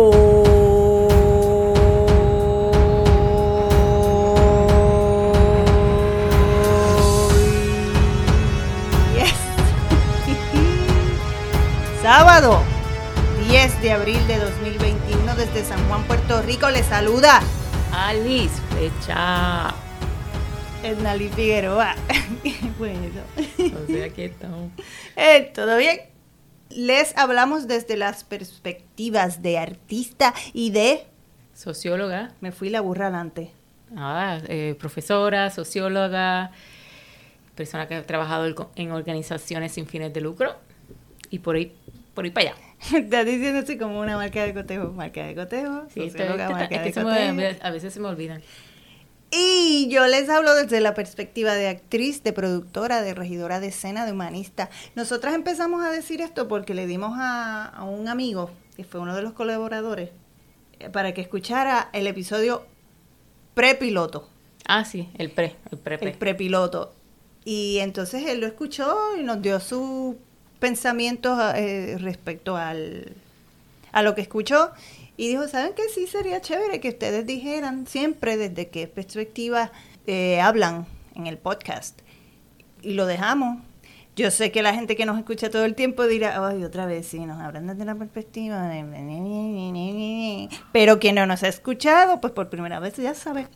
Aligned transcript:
Sábado 12.02 12.62
10 13.48 13.82
de 13.82 13.92
abril 13.92 14.26
de 14.26 14.38
2021 14.38 15.36
desde 15.36 15.64
San 15.64 15.86
Juan, 15.88 16.04
Puerto 16.04 16.40
Rico, 16.42 16.70
le 16.70 16.82
saluda 16.82 17.42
Alice 17.92 18.54
Fecha. 18.70 19.74
Ednali 20.82 21.28
Figueroa. 21.28 21.94
bueno, 22.78 23.02
O 23.58 23.86
sea, 23.86 24.06
aquí 24.06 24.22
estamos. 24.22 24.70
Eh, 25.14 25.52
¿todo 25.54 25.76
bien? 25.76 26.09
Les 26.70 27.16
hablamos 27.16 27.66
desde 27.66 27.96
las 27.96 28.24
perspectivas 28.24 29.42
de 29.42 29.58
artista 29.58 30.34
y 30.52 30.70
de... 30.70 31.04
Socióloga, 31.54 32.32
Me 32.40 32.52
fui 32.52 32.70
la 32.70 32.80
burra 32.80 33.06
adelante. 33.08 33.50
ah, 33.96 34.38
eh, 34.48 34.76
profesora, 34.78 35.50
socióloga, 35.50 36.52
persona 37.54 37.86
que 37.88 37.96
ha 37.96 38.06
trabajado 38.06 38.70
en 38.76 38.92
organizaciones 38.92 39.72
sin 39.72 39.86
fines 39.86 40.12
de 40.14 40.20
lucro 40.20 40.54
y 41.28 41.40
por 41.40 41.56
ahí, 41.56 41.74
por 42.14 42.24
ahí 42.24 42.30
para 42.30 42.50
allá. 42.50 42.56
Estás 42.96 43.26
diciendo 43.26 43.58
así 43.60 43.76
como 43.76 44.00
una 44.00 44.16
marca 44.16 44.42
de 44.44 44.54
cotejo, 44.54 44.92
marca 44.92 45.26
de 45.26 45.34
cotejo, 45.34 45.82
Sí, 45.92 46.08
socióloga, 46.08 46.48
marca 46.50 46.76
es 46.76 46.84
de 46.84 46.92
que 46.92 47.02
cotejo. 47.02 47.34
me- 47.34 47.58
a 47.60 47.70
veces 47.70 47.92
se 47.92 48.00
me 48.00 48.08
olvidan. 48.08 48.40
Y 49.30 49.88
yo 49.88 50.06
les 50.06 50.28
hablo 50.28 50.54
desde 50.54 50.80
la 50.80 50.94
perspectiva 50.94 51.54
de 51.54 51.68
actriz, 51.68 52.22
de 52.24 52.32
productora, 52.32 53.00
de 53.00 53.14
regidora 53.14 53.60
de 53.60 53.68
escena, 53.68 54.04
de 54.04 54.12
humanista. 54.12 54.70
Nosotras 54.96 55.34
empezamos 55.34 55.84
a 55.84 55.90
decir 55.90 56.20
esto 56.20 56.48
porque 56.48 56.74
le 56.74 56.86
dimos 56.86 57.12
a, 57.16 57.66
a 57.66 57.84
un 57.84 58.08
amigo, 58.08 58.50
que 58.76 58.84
fue 58.84 59.00
uno 59.00 59.14
de 59.14 59.22
los 59.22 59.32
colaboradores, 59.32 60.10
eh, 60.80 60.90
para 60.90 61.14
que 61.14 61.20
escuchara 61.20 61.90
el 61.92 62.06
episodio 62.06 62.64
prepiloto, 63.54 64.28
Ah, 64.66 64.84
sí, 64.84 65.08
el 65.18 65.30
pre, 65.32 65.56
el 65.72 65.78
pre, 65.78 65.98
pre. 65.98 66.10
el 66.10 66.16
prepiloto. 66.16 66.92
Y 67.44 67.78
entonces 67.78 68.24
él 68.26 68.40
lo 68.40 68.46
escuchó 68.46 69.16
y 69.18 69.22
nos 69.24 69.42
dio 69.42 69.58
sus 69.58 70.14
pensamientos 70.60 71.36
eh, 71.56 71.96
respecto 71.98 72.56
al, 72.56 73.12
a 73.90 74.02
lo 74.02 74.14
que 74.14 74.20
escuchó. 74.20 74.70
Y 75.20 75.28
dijo, 75.28 75.46
¿saben 75.48 75.74
qué? 75.76 75.82
Sí 75.94 76.06
sería 76.06 76.40
chévere 76.40 76.80
que 76.80 76.88
ustedes 76.88 77.26
dijeran 77.26 77.86
siempre 77.86 78.38
desde 78.38 78.68
qué 78.70 78.86
perspectiva 78.86 79.70
eh, 80.06 80.40
hablan 80.40 80.86
en 81.14 81.26
el 81.26 81.36
podcast. 81.36 82.00
Y 82.80 82.94
lo 82.94 83.04
dejamos. 83.04 83.58
Yo 84.16 84.30
sé 84.30 84.50
que 84.50 84.62
la 84.62 84.72
gente 84.72 84.96
que 84.96 85.04
nos 85.04 85.18
escucha 85.18 85.50
todo 85.50 85.66
el 85.66 85.74
tiempo 85.74 86.06
dirá, 86.06 86.42
ay, 86.48 86.64
otra 86.64 86.86
vez, 86.86 87.06
sí, 87.06 87.18
nos 87.20 87.38
hablan 87.38 87.66
desde 87.66 87.84
la 87.84 87.96
perspectiva 87.96 88.66
de... 88.68 90.48
Pero 90.72 90.98
quien 90.98 91.16
no 91.16 91.26
nos 91.26 91.42
ha 91.42 91.48
escuchado, 91.48 92.18
pues 92.22 92.32
por 92.32 92.48
primera 92.48 92.80
vez 92.80 92.96
ya 92.96 93.14
sabe. 93.14 93.46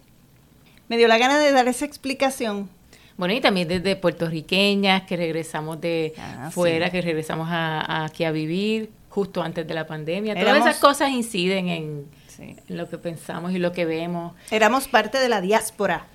Me 0.88 0.98
dio 0.98 1.08
la 1.08 1.16
gana 1.16 1.38
de 1.38 1.50
dar 1.50 1.66
esa 1.66 1.86
explicación. 1.86 2.68
Bueno, 3.16 3.32
y 3.32 3.40
también 3.40 3.68
desde 3.68 3.96
puertorriqueñas 3.96 5.04
que 5.04 5.16
regresamos 5.16 5.80
de 5.80 6.12
Ah, 6.18 6.50
fuera, 6.52 6.86
sí. 6.86 6.92
que 6.92 7.00
regresamos 7.00 7.48
a, 7.50 7.80
a 7.80 8.04
aquí 8.04 8.24
a 8.24 8.32
vivir 8.32 8.90
justo 9.14 9.42
antes 9.42 9.66
de 9.66 9.74
la 9.74 9.86
pandemia. 9.86 10.34
Todas 10.34 10.48
Éramos- 10.48 10.68
esas 10.68 10.80
cosas 10.80 11.10
inciden 11.10 11.68
en, 11.68 12.06
Sí. 12.26 12.56
en 12.68 12.76
lo 12.76 12.88
que 12.88 12.98
pensamos 12.98 13.52
y 13.52 13.58
lo 13.58 13.70
que 13.72 13.84
vemos. 13.84 14.34
Éramos 14.50 14.88
parte 14.88 15.18
de 15.18 15.28
la 15.28 15.40
diáspora. 15.40 16.06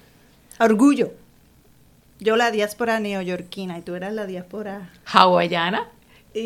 Orgullo. 0.59 1.13
Yo 2.19 2.35
la 2.35 2.51
diáspora 2.51 2.99
neoyorquina 2.99 3.77
y 3.77 3.81
tú 3.81 3.95
eras 3.95 4.11
la 4.13 4.25
diáspora. 4.25 4.89
Hawaiana 5.05 5.87
Y, 6.33 6.39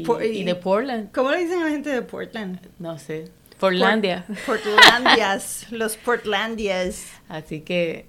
y, 0.00 0.04
po- 0.04 0.20
y- 0.20 0.26
y 0.40 0.44
de 0.44 0.54
Portland. 0.54 1.10
¿Cómo 1.12 1.30
le 1.30 1.38
dicen 1.38 1.60
a 1.62 1.64
la 1.64 1.70
gente 1.70 1.88
de 1.90 2.02
Portland? 2.02 2.58
No 2.78 2.98
sé. 2.98 3.30
Portlandia. 3.58 4.26
Port- 4.46 4.62
Portlandias. 4.62 5.66
los 5.70 5.96
Portlandias. 5.96 7.06
Así 7.28 7.62
que 7.62 8.04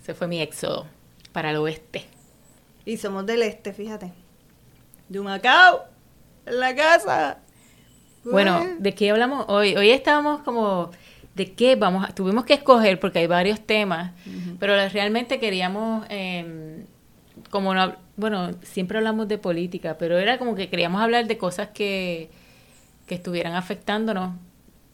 ese 0.00 0.14
fue 0.14 0.26
mi 0.28 0.40
éxodo 0.40 0.86
para 1.32 1.50
el 1.50 1.56
oeste. 1.58 2.06
Y 2.86 2.96
somos 2.96 3.26
del 3.26 3.42
este, 3.42 3.74
fíjate. 3.74 4.12
De 5.10 5.20
Macao. 5.20 5.84
En 6.46 6.60
la 6.60 6.74
casa. 6.74 7.38
Bueno, 8.24 8.62
Ué. 8.62 8.76
¿de 8.78 8.94
qué 8.94 9.10
hablamos 9.10 9.44
hoy? 9.48 9.76
Hoy 9.76 9.90
estábamos 9.90 10.40
como, 10.42 10.90
¿de 11.34 11.52
qué 11.52 11.76
vamos 11.76 12.08
a, 12.08 12.14
Tuvimos 12.14 12.44
que 12.44 12.54
escoger 12.54 12.98
porque 12.98 13.20
hay 13.20 13.26
varios 13.26 13.60
temas, 13.60 14.12
pero 14.58 14.74
realmente 14.88 15.38
queríamos, 15.38 16.06
eh, 16.08 16.84
como 17.50 17.74
no, 17.74 17.94
bueno, 18.16 18.50
siempre 18.62 18.98
hablamos 18.98 19.28
de 19.28 19.38
política, 19.38 19.96
pero 19.98 20.18
era 20.18 20.38
como 20.38 20.54
que 20.54 20.68
queríamos 20.68 21.02
hablar 21.02 21.26
de 21.26 21.36
cosas 21.36 21.68
que, 21.68 22.30
que 23.06 23.16
estuvieran 23.16 23.54
afectándonos 23.54 24.34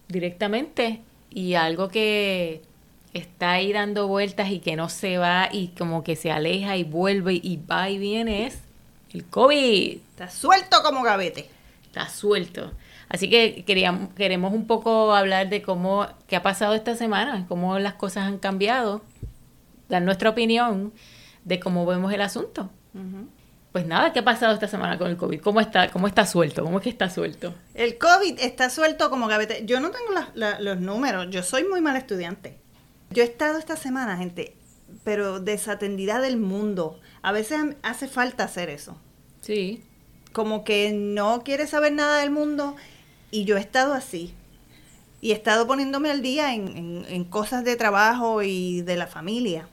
directamente 0.08 1.00
y 1.30 1.54
algo 1.54 1.88
que 1.88 2.62
está 3.14 3.52
ahí 3.52 3.72
dando 3.72 4.08
vueltas 4.08 4.50
y 4.50 4.60
que 4.60 4.76
no 4.76 4.88
se 4.88 5.18
va 5.18 5.48
y 5.52 5.68
como 5.68 6.02
que 6.02 6.16
se 6.16 6.30
aleja 6.30 6.76
y 6.76 6.84
vuelve 6.84 7.34
y 7.34 7.58
va 7.58 7.90
y 7.90 7.98
viene 7.98 8.46
es 8.46 8.58
el 9.12 9.24
COVID 9.26 9.98
Está 10.10 10.30
suelto 10.30 10.82
como 10.82 11.02
gavete. 11.02 11.50
está 11.84 12.08
suelto. 12.08 12.72
Así 13.08 13.28
que 13.28 13.64
queríamos, 13.66 14.10
queremos 14.14 14.52
un 14.52 14.66
poco 14.66 15.14
hablar 15.14 15.48
de 15.48 15.62
cómo, 15.62 16.06
qué 16.28 16.36
ha 16.36 16.42
pasado 16.42 16.74
esta 16.74 16.94
semana, 16.94 17.44
cómo 17.48 17.78
las 17.80 17.94
cosas 17.94 18.24
han 18.24 18.38
cambiado, 18.38 19.02
dar 19.88 20.02
nuestra 20.02 20.30
opinión 20.30 20.92
de 21.44 21.58
cómo 21.58 21.84
vemos 21.86 22.12
el 22.12 22.20
asunto. 22.20 22.70
Pues 23.72 23.86
nada, 23.86 24.12
¿qué 24.12 24.18
ha 24.20 24.24
pasado 24.24 24.52
esta 24.54 24.66
semana 24.68 24.98
con 24.98 25.08
el 25.10 25.16
COVID? 25.16 25.40
¿Cómo 25.40 25.60
está, 25.60 25.90
cómo 25.90 26.06
está 26.08 26.26
suelto? 26.26 26.62
¿Cómo 26.64 26.78
es 26.78 26.84
que 26.84 26.90
está 26.90 27.08
suelto? 27.10 27.54
El 27.74 27.98
COVID 27.98 28.38
está 28.40 28.68
suelto 28.70 29.10
como 29.10 29.26
gavete. 29.28 29.64
Yo 29.64 29.78
no 29.80 29.90
tengo 29.90 30.12
la- 30.12 30.28
la- 30.34 30.60
los 30.60 30.80
números. 30.80 31.26
Yo 31.30 31.42
soy 31.44 31.64
muy 31.64 31.80
mal 31.80 31.96
estudiante. 31.96 32.58
Yo 33.10 33.22
he 33.22 33.26
estado 33.26 33.58
esta 33.58 33.76
semana, 33.76 34.16
gente, 34.16 34.56
pero 35.04 35.40
desatendida 35.40 36.20
del 36.20 36.36
mundo. 36.36 36.98
A 37.22 37.32
veces 37.32 37.58
hace 37.82 38.08
falta 38.08 38.44
hacer 38.44 38.68
eso. 38.70 38.96
Sí. 39.40 39.82
Como 40.32 40.64
que 40.64 40.92
no 40.92 41.42
quiere 41.44 41.66
saber 41.66 41.92
nada 41.92 42.20
del 42.20 42.30
mundo. 42.30 42.76
Y 43.30 43.44
yo 43.44 43.56
he 43.56 43.60
estado 43.60 43.94
así. 43.94 44.34
Y 45.20 45.32
he 45.32 45.34
estado 45.34 45.66
poniéndome 45.66 46.10
al 46.10 46.22
día 46.22 46.54
en, 46.54 46.68
en- 46.76 47.06
en 47.08 47.24
cosas 47.24 47.64
de 47.64 47.76
trabajo 47.76 48.42
y 48.42 48.82
de 48.82 48.96
la 48.96 49.06
familia. 49.06 49.68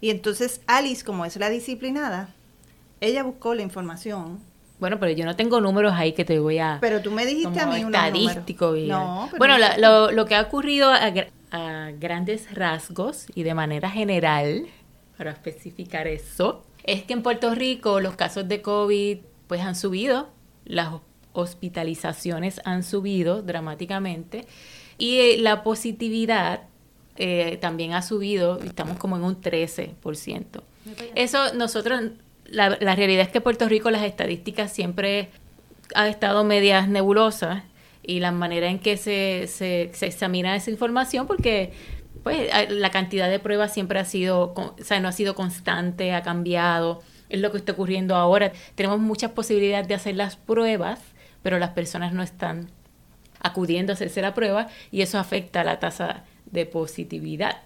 Y 0.00 0.10
entonces 0.10 0.60
Alice, 0.66 1.04
como 1.04 1.24
es 1.24 1.36
la 1.36 1.50
disciplinada, 1.50 2.34
ella 3.00 3.22
buscó 3.22 3.54
la 3.54 3.62
información. 3.62 4.38
Bueno, 4.78 4.98
pero 4.98 5.12
yo 5.12 5.24
no 5.26 5.36
tengo 5.36 5.60
números 5.60 5.92
ahí 5.94 6.12
que 6.14 6.24
te 6.24 6.38
voy 6.38 6.58
a... 6.58 6.78
Pero 6.80 7.02
tú 7.02 7.10
me 7.10 7.26
dijiste 7.26 7.60
a 7.60 7.66
mí 7.66 7.84
unos 7.84 8.00
estadístico. 8.02 8.72
No, 8.86 9.28
pero 9.30 9.38
bueno, 9.38 9.58
no- 9.58 9.76
lo, 9.78 10.10
lo 10.12 10.24
que 10.24 10.34
ha 10.36 10.40
ocurrido 10.42 10.90
a, 11.50 11.58
gra- 11.58 11.88
a 11.88 11.90
grandes 11.92 12.54
rasgos 12.54 13.26
y 13.34 13.42
de 13.42 13.54
manera 13.54 13.90
general, 13.90 14.66
para 15.16 15.32
especificar 15.32 16.06
eso, 16.06 16.64
es 16.84 17.02
que 17.02 17.12
en 17.12 17.22
Puerto 17.22 17.54
Rico 17.54 18.00
los 18.00 18.14
casos 18.16 18.48
de 18.48 18.62
COVID 18.62 19.18
pues 19.46 19.60
han 19.60 19.74
subido, 19.76 20.28
las 20.64 20.88
hospitalizaciones 21.32 22.60
han 22.64 22.82
subido 22.82 23.42
dramáticamente 23.42 24.46
y 24.98 25.18
eh, 25.18 25.36
la 25.38 25.62
positividad 25.62 26.62
eh, 27.16 27.58
también 27.60 27.92
ha 27.92 28.02
subido, 28.02 28.58
estamos 28.60 28.96
como 28.98 29.16
en 29.16 29.24
un 29.24 29.40
13%. 29.40 30.44
Eso 31.14 31.52
nosotros, 31.54 32.00
la, 32.46 32.78
la 32.80 32.94
realidad 32.96 33.22
es 33.26 33.28
que 33.28 33.40
Puerto 33.40 33.68
Rico 33.68 33.90
las 33.90 34.02
estadísticas 34.02 34.72
siempre 34.72 35.28
ha 35.94 36.08
estado 36.08 36.44
medias 36.44 36.88
nebulosas 36.88 37.62
y 38.02 38.20
la 38.20 38.32
manera 38.32 38.68
en 38.68 38.78
que 38.78 38.96
se, 38.96 39.46
se, 39.46 39.90
se 39.94 40.06
examina 40.06 40.56
esa 40.56 40.70
información 40.70 41.26
porque 41.26 41.72
pues 42.22 42.50
la 42.70 42.90
cantidad 42.90 43.30
de 43.30 43.38
pruebas 43.38 43.72
siempre 43.72 43.98
ha 43.98 44.04
sido, 44.04 44.52
con- 44.54 44.74
o 44.78 44.84
sea, 44.84 45.00
no 45.00 45.08
ha 45.08 45.12
sido 45.12 45.34
constante, 45.34 46.12
ha 46.12 46.22
cambiado, 46.22 47.02
es 47.28 47.40
lo 47.40 47.50
que 47.50 47.58
está 47.58 47.72
ocurriendo 47.72 48.14
ahora. 48.16 48.52
Tenemos 48.74 48.98
muchas 49.00 49.30
posibilidades 49.30 49.88
de 49.88 49.94
hacer 49.94 50.16
las 50.16 50.36
pruebas, 50.36 50.98
pero 51.42 51.58
las 51.58 51.70
personas 51.70 52.12
no 52.12 52.22
están 52.22 52.70
acudiendo 53.40 53.92
a 53.92 53.94
hacerse 53.94 54.20
la 54.20 54.34
prueba 54.34 54.68
y 54.90 55.00
eso 55.02 55.18
afecta 55.18 55.64
la 55.64 55.78
tasa 55.80 56.24
de 56.46 56.66
positividad. 56.66 57.62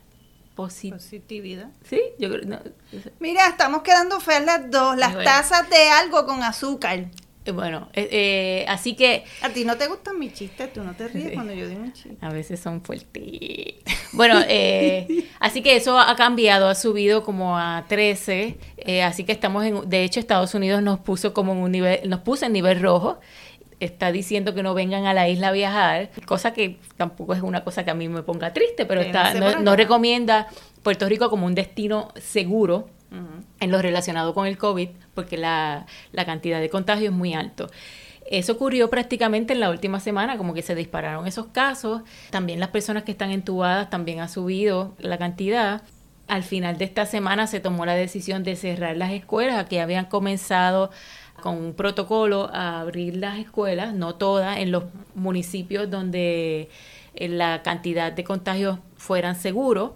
Posi- 0.57 0.93
Positividad. 0.93 1.71
sí, 1.89 2.01
yo 2.21 2.31
creo, 2.31 2.43
no, 2.45 2.61
Mira, 3.19 3.49
estamos 3.49 3.83
quedando 3.83 4.21
feas 4.21 4.45
las 4.45 4.71
dos. 4.71 4.97
Las 4.97 5.15
Bueno. 5.15 5.29
tazas 5.29 5.69
de 5.69 5.89
algo 5.91 6.27
con 6.27 6.45
azúcar. 6.45 7.07
Eh, 7.47 7.51
bueno, 7.53 7.89
eh, 7.93 8.09
eh, 8.11 8.65
así 8.69 8.95
que 8.95 9.25
A 9.43 9.51
ti 9.51 9.65
no 9.65 9.77
te 9.77 9.87
gustan 9.87 10.19
mis 10.19 10.33
chistes, 10.33 10.73
tú 10.73 10.83
no 10.83 10.95
te 10.95 11.09
ríes 11.09 11.29
Sí. 11.29 11.35
cuando 11.35 11.53
yo 11.53 11.69
digo 11.69 11.81
un 11.83 11.93
chiste. 11.93 12.17
A 12.21 12.31
veces 12.31 12.61
son 12.61 12.83
fuertes. 12.83 13.23
Bueno, 14.13 14.41
eh, 14.47 15.27
así 15.41 15.61
que 15.61 15.75
eso 15.75 15.99
ha 15.99 16.15
cambiado, 16.15 16.69
ha 16.69 16.77
subido 16.77 17.25
como 17.25 17.59
a 17.59 17.85
13, 17.89 18.57
eh, 18.77 19.03
así 19.03 19.25
que 19.25 19.33
estamos 19.33 19.65
en, 19.65 19.89
de 19.91 20.05
hecho 20.05 20.21
Estados 20.21 20.55
Unidos 20.55 20.83
nos 20.83 21.01
puso 21.01 21.35
como 21.35 21.51
en 21.53 21.59
un 21.59 21.73
nivel, 21.73 22.09
nos 22.09 22.21
puso 22.21 22.47
en 22.47 22.53
nivel 22.53 22.81
rojo, 22.81 23.19
está 23.81 24.13
diciendo 24.13 24.55
que 24.55 24.63
no 24.63 24.73
vengan 24.73 25.05
a 25.07 25.15
la 25.15 25.29
isla 25.29 25.49
a 25.49 25.53
viajar, 25.53 26.11
cosa 26.27 26.53
que 26.55 26.79
tampoco 26.97 27.35
es 27.35 27.43
una 27.43 27.65
cosa 27.65 27.85
que 27.85 27.91
a 27.91 27.95
mí 27.95 28.09
me 28.09 28.23
ponga 28.23 28.53
triste, 28.53 28.87
pero 28.87 29.01
está, 29.01 29.35
no, 29.35 29.59
no 29.59 29.75
recomienda 29.75 30.47
Puerto 30.85 31.09
Rico 31.09 31.29
como 31.29 31.47
un 31.47 31.57
destino 31.57 32.13
seguro 32.17 32.89
En 33.61 33.71
lo 33.71 33.81
relacionado 33.81 34.35
con 34.35 34.47
el 34.47 34.59
COVID, 34.59 34.89
porque 35.15 35.37
la, 35.37 35.87
la 36.13 36.25
cantidad 36.25 36.61
de 36.61 36.69
contagio 36.69 37.11
es 37.11 37.15
muy 37.15 37.35
alto. 37.35 37.69
Eso 38.27 38.53
ocurrió 38.53 38.89
prácticamente 38.89 39.53
en 39.53 39.61
la 39.61 39.71
última 39.71 40.01
semana, 40.01 40.39
como 40.39 40.55
que 40.55 40.63
se 40.63 40.75
dispararon 40.75 41.27
esos 41.27 41.47
casos. 41.47 42.03
También 42.31 42.59
las 42.59 42.71
personas 42.71 43.03
que 43.03 43.13
están 43.13 43.31
entubadas 43.31 43.91
también 43.91 44.21
ha 44.21 44.29
subido 44.29 44.95
la 44.99 45.19
cantidad. 45.19 45.83
Al 46.27 46.43
final 46.43 46.79
de 46.79 46.87
esta 46.87 47.05
semana 47.05 47.47
se 47.47 47.61
tomó 47.61 47.85
la 47.85 47.95
decisión 47.95 48.43
de 48.43 48.57
cerrar 48.57 48.97
las 48.97 49.13
escuelas 49.13 49.67
que 49.67 49.81
habían 49.81 50.07
comenzado 50.07 50.91
con 51.43 51.57
un 51.59 51.75
protocolo 51.75 52.49
a 52.55 52.81
abrir 52.81 53.17
las 53.17 53.39
escuelas, 53.39 53.93
no 53.93 54.15
todas, 54.15 54.57
en 54.59 54.71
los 54.71 54.85
municipios 55.15 55.91
donde 55.91 56.71
eh, 57.15 57.29
la 57.29 57.63
cantidad 57.63 58.11
de 58.11 58.25
contagios 58.25 58.79
fueran 58.97 59.37
seguros. 59.37 59.93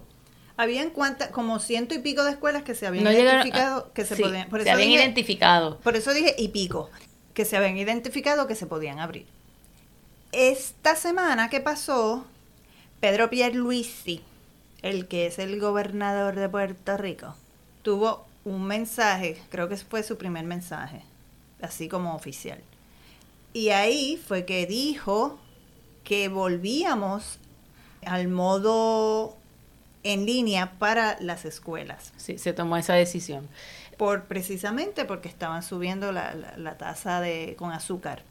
Habían 0.59 0.89
cuántas, 0.89 1.29
como 1.29 1.59
ciento 1.59 1.95
y 1.95 1.99
pico 1.99 2.21
de 2.25 2.31
escuelas 2.31 2.63
que 2.63 2.75
se 2.75 2.85
habían 2.85 3.05
No 3.05 3.11
llegaron- 3.11 3.47
identificado, 3.47 3.93
que 3.93 4.03
se 4.03 4.17
sí, 4.17 4.21
podían, 4.23 4.49
por 4.49 4.59
se 4.59 4.63
eso 4.67 4.73
habían 4.73 4.89
dije- 4.89 5.01
identificado. 5.03 5.79
Por 5.79 5.95
eso 5.95 6.13
dije 6.13 6.35
y 6.37 6.49
pico, 6.49 6.89
que 7.33 7.45
se 7.45 7.55
habían 7.55 7.77
identificado 7.77 8.45
que 8.45 8.55
se 8.55 8.65
podían 8.65 8.99
abrir. 8.99 9.25
Esta 10.33 10.97
semana 10.97 11.49
que 11.49 11.61
pasó, 11.61 12.25
Pedro 12.99 13.29
Pierluisi, 13.29 14.21
el 14.81 15.07
que 15.07 15.27
es 15.27 15.39
el 15.39 15.61
gobernador 15.61 16.35
de 16.35 16.49
Puerto 16.49 16.97
Rico, 16.97 17.35
tuvo 17.81 18.25
un 18.43 18.63
mensaje, 18.65 19.41
creo 19.49 19.69
que 19.69 19.77
fue 19.77 20.03
su 20.03 20.17
primer 20.17 20.43
mensaje, 20.43 21.03
así 21.61 21.87
como 21.87 22.15
oficial. 22.15 22.59
Y 23.53 23.69
ahí 23.69 24.17
fue 24.27 24.43
que 24.43 24.65
dijo 24.65 25.39
que 26.03 26.27
volvíamos 26.27 27.39
al 28.05 28.27
modo 28.27 29.37
en 30.03 30.25
línea 30.25 30.73
para 30.79 31.17
las 31.19 31.45
escuelas 31.45 32.13
Sí, 32.17 32.37
se 32.37 32.53
tomó 32.53 32.77
esa 32.77 32.93
decisión. 32.93 33.47
por 33.97 34.25
precisamente 34.25 35.03
porque 35.05 35.27
estaban 35.27 35.61
subiendo 35.63 36.11
la, 36.11 36.33
la- 36.33 36.57
la 36.57 36.77
tasa 36.77 37.19
de 37.21 37.55
con 37.57 37.71
azúcar 37.71 38.21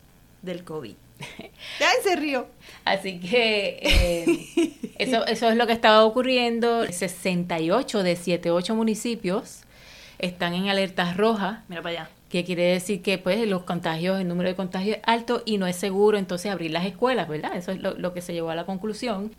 del 0.42 0.64
COVID. 0.64 0.94
¡Ay, 1.40 1.96
se 2.02 2.16
rió! 2.16 2.46
Así 2.84 3.18
que 3.20 3.78
eh, 3.82 4.80
eso, 4.98 5.26
eso 5.26 5.50
es 5.50 5.56
lo 5.56 5.66
que 5.66 5.72
estaba 5.72 6.04
ocurriendo. 6.04 6.86
68 6.90 8.02
de 8.02 8.16
78 8.16 8.74
municipios 8.74 9.62
están 10.18 10.54
en 10.54 10.68
alertas 10.68 11.16
rojas, 11.16 11.60
Mira 11.68 11.82
para 11.82 12.00
allá. 12.02 12.10
que 12.28 12.44
quiere 12.44 12.62
decir 12.64 13.02
que 13.02 13.18
pues 13.18 13.46
los 13.48 13.64
contagios, 13.64 14.20
el 14.20 14.28
número 14.28 14.48
de 14.48 14.54
contagios 14.56 14.96
es 14.98 15.02
alto 15.06 15.42
y 15.44 15.58
no 15.58 15.66
es 15.66 15.76
seguro 15.76 16.18
entonces 16.18 16.50
abrir 16.50 16.70
las 16.70 16.86
escuelas, 16.86 17.28
¿verdad? 17.28 17.56
Eso 17.56 17.72
es 17.72 17.80
lo, 17.80 17.94
lo 17.94 18.14
que 18.14 18.22
se 18.22 18.32
llevó 18.32 18.50
a 18.50 18.54
la 18.54 18.64
conclusión. 18.64 19.32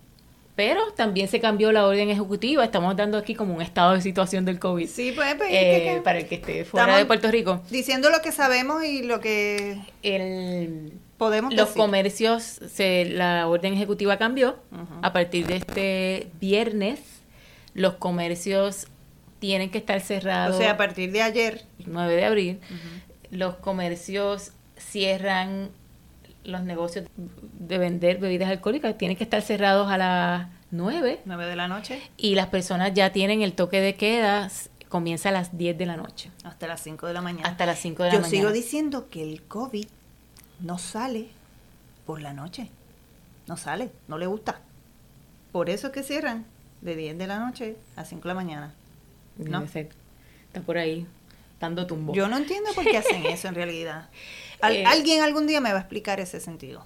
Pero 0.60 0.92
también 0.92 1.30
se 1.30 1.40
cambió 1.40 1.72
la 1.72 1.88
orden 1.88 2.10
ejecutiva. 2.10 2.66
Estamos 2.66 2.94
dando 2.98 3.18
aquí 3.18 3.34
como 3.34 3.54
un 3.56 3.62
estado 3.62 3.94
de 3.94 4.02
situación 4.02 4.44
del 4.44 4.60
COVID. 4.60 4.90
Sí, 4.90 5.14
pues, 5.16 5.36
pues, 5.36 5.50
eh, 5.54 5.84
que- 5.86 5.94
que- 5.96 6.02
para 6.02 6.20
el 6.20 6.28
que 6.28 6.36
esté 6.36 6.66
fuera 6.66 6.84
Estamos 6.84 6.98
de 7.00 7.06
Puerto 7.06 7.32
Rico. 7.32 7.62
diciendo 7.70 8.10
lo 8.10 8.20
que 8.22 8.34
sabemos 8.34 8.84
y 8.84 9.04
lo 9.04 9.22
que 9.22 9.80
El, 10.04 10.92
podemos 11.18 11.54
los 11.54 11.68
decir. 11.70 11.80
comercios, 11.82 12.44
se, 12.44 13.06
la 13.06 13.48
orden 13.48 13.74
ejecutiva 13.74 14.18
cambió. 14.18 14.58
A 15.02 15.14
partir 15.14 15.48
de 15.48 15.56
este 15.56 16.28
viernes, 16.42 17.00
los 17.74 17.94
comercios 17.94 18.88
tienen 19.40 19.70
que 19.72 19.78
estar 19.78 20.02
cerrados. 20.02 20.58
O 20.58 20.60
sea, 20.60 20.72
a 20.72 20.78
partir 20.78 21.14
de 21.14 21.22
ayer. 21.22 21.64
9 21.86 22.18
de 22.18 22.26
abril, 22.26 22.60
los 23.32 23.56
comercios 23.56 24.52
cierran 24.78 25.70
los 26.50 26.64
negocios 26.64 27.06
de 27.16 27.78
vender 27.78 28.20
bebidas 28.20 28.50
alcohólicas, 28.50 28.98
tienen 28.98 29.18
que 29.18 29.24
estar 29.24 29.42
cerrados 29.42 29.90
a 29.92 29.98
las 29.98 30.48
9 30.72 31.22
9 31.26 31.46
de 31.46 31.56
la 31.56 31.68
noche 31.68 32.02
y 32.18 32.36
las 32.36 32.48
personas 32.48 32.94
ya 32.94 33.12
tienen 33.12 33.42
el 33.42 33.54
toque 33.54 33.80
de 33.82 33.96
queda, 33.96 34.50
comienza 34.88 35.30
a 35.30 35.32
las 35.32 35.58
10 35.58 35.78
de 35.78 35.86
la 35.86 35.98
noche, 35.98 36.32
hasta 36.44 36.68
las 36.68 36.82
5 36.82 37.08
de 37.08 37.14
la 37.14 37.22
mañana. 37.22 37.48
hasta 37.48 37.66
las 37.66 37.80
5 37.80 38.04
de 38.04 38.10
la 38.10 38.16
Yo 38.16 38.22
mañana. 38.22 38.38
sigo 38.40 38.52
diciendo 38.52 39.10
que 39.10 39.24
el 39.24 39.44
COVID 39.44 39.88
no 40.60 40.78
sale 40.78 41.28
por 42.06 42.22
la 42.22 42.34
noche. 42.34 42.70
No 43.48 43.58
sale, 43.58 43.92
no 44.08 44.18
le 44.18 44.28
gusta. 44.28 44.60
Por 45.52 45.70
eso 45.70 45.88
es 45.88 45.94
que 45.94 46.04
cierran 46.04 46.46
de 46.82 46.96
10 46.96 47.18
de 47.18 47.28
la 47.28 47.40
noche 47.40 47.78
a 47.96 48.06
5 48.06 48.22
de 48.22 48.28
la 48.28 48.34
mañana. 48.36 48.74
¿no? 49.38 49.60
Debe 49.60 49.72
ser. 49.72 49.90
Está 50.48 50.62
por 50.62 50.78
ahí, 50.78 51.08
dando 51.60 51.88
tumbo. 51.88 52.14
Yo 52.14 52.28
no 52.28 52.38
entiendo 52.38 52.70
por 52.76 52.84
qué 52.84 52.98
hacen 52.98 53.26
eso 53.26 53.48
en 53.48 53.56
realidad. 53.56 54.10
Al- 54.62 54.76
Eh, 54.76 54.86
alguien 54.86 55.22
algún 55.22 55.48
día 55.48 55.62
me 55.62 55.72
va 55.72 55.78
a 55.78 55.82
explicar 55.82 56.20
ese 56.20 56.40
sentido. 56.40 56.86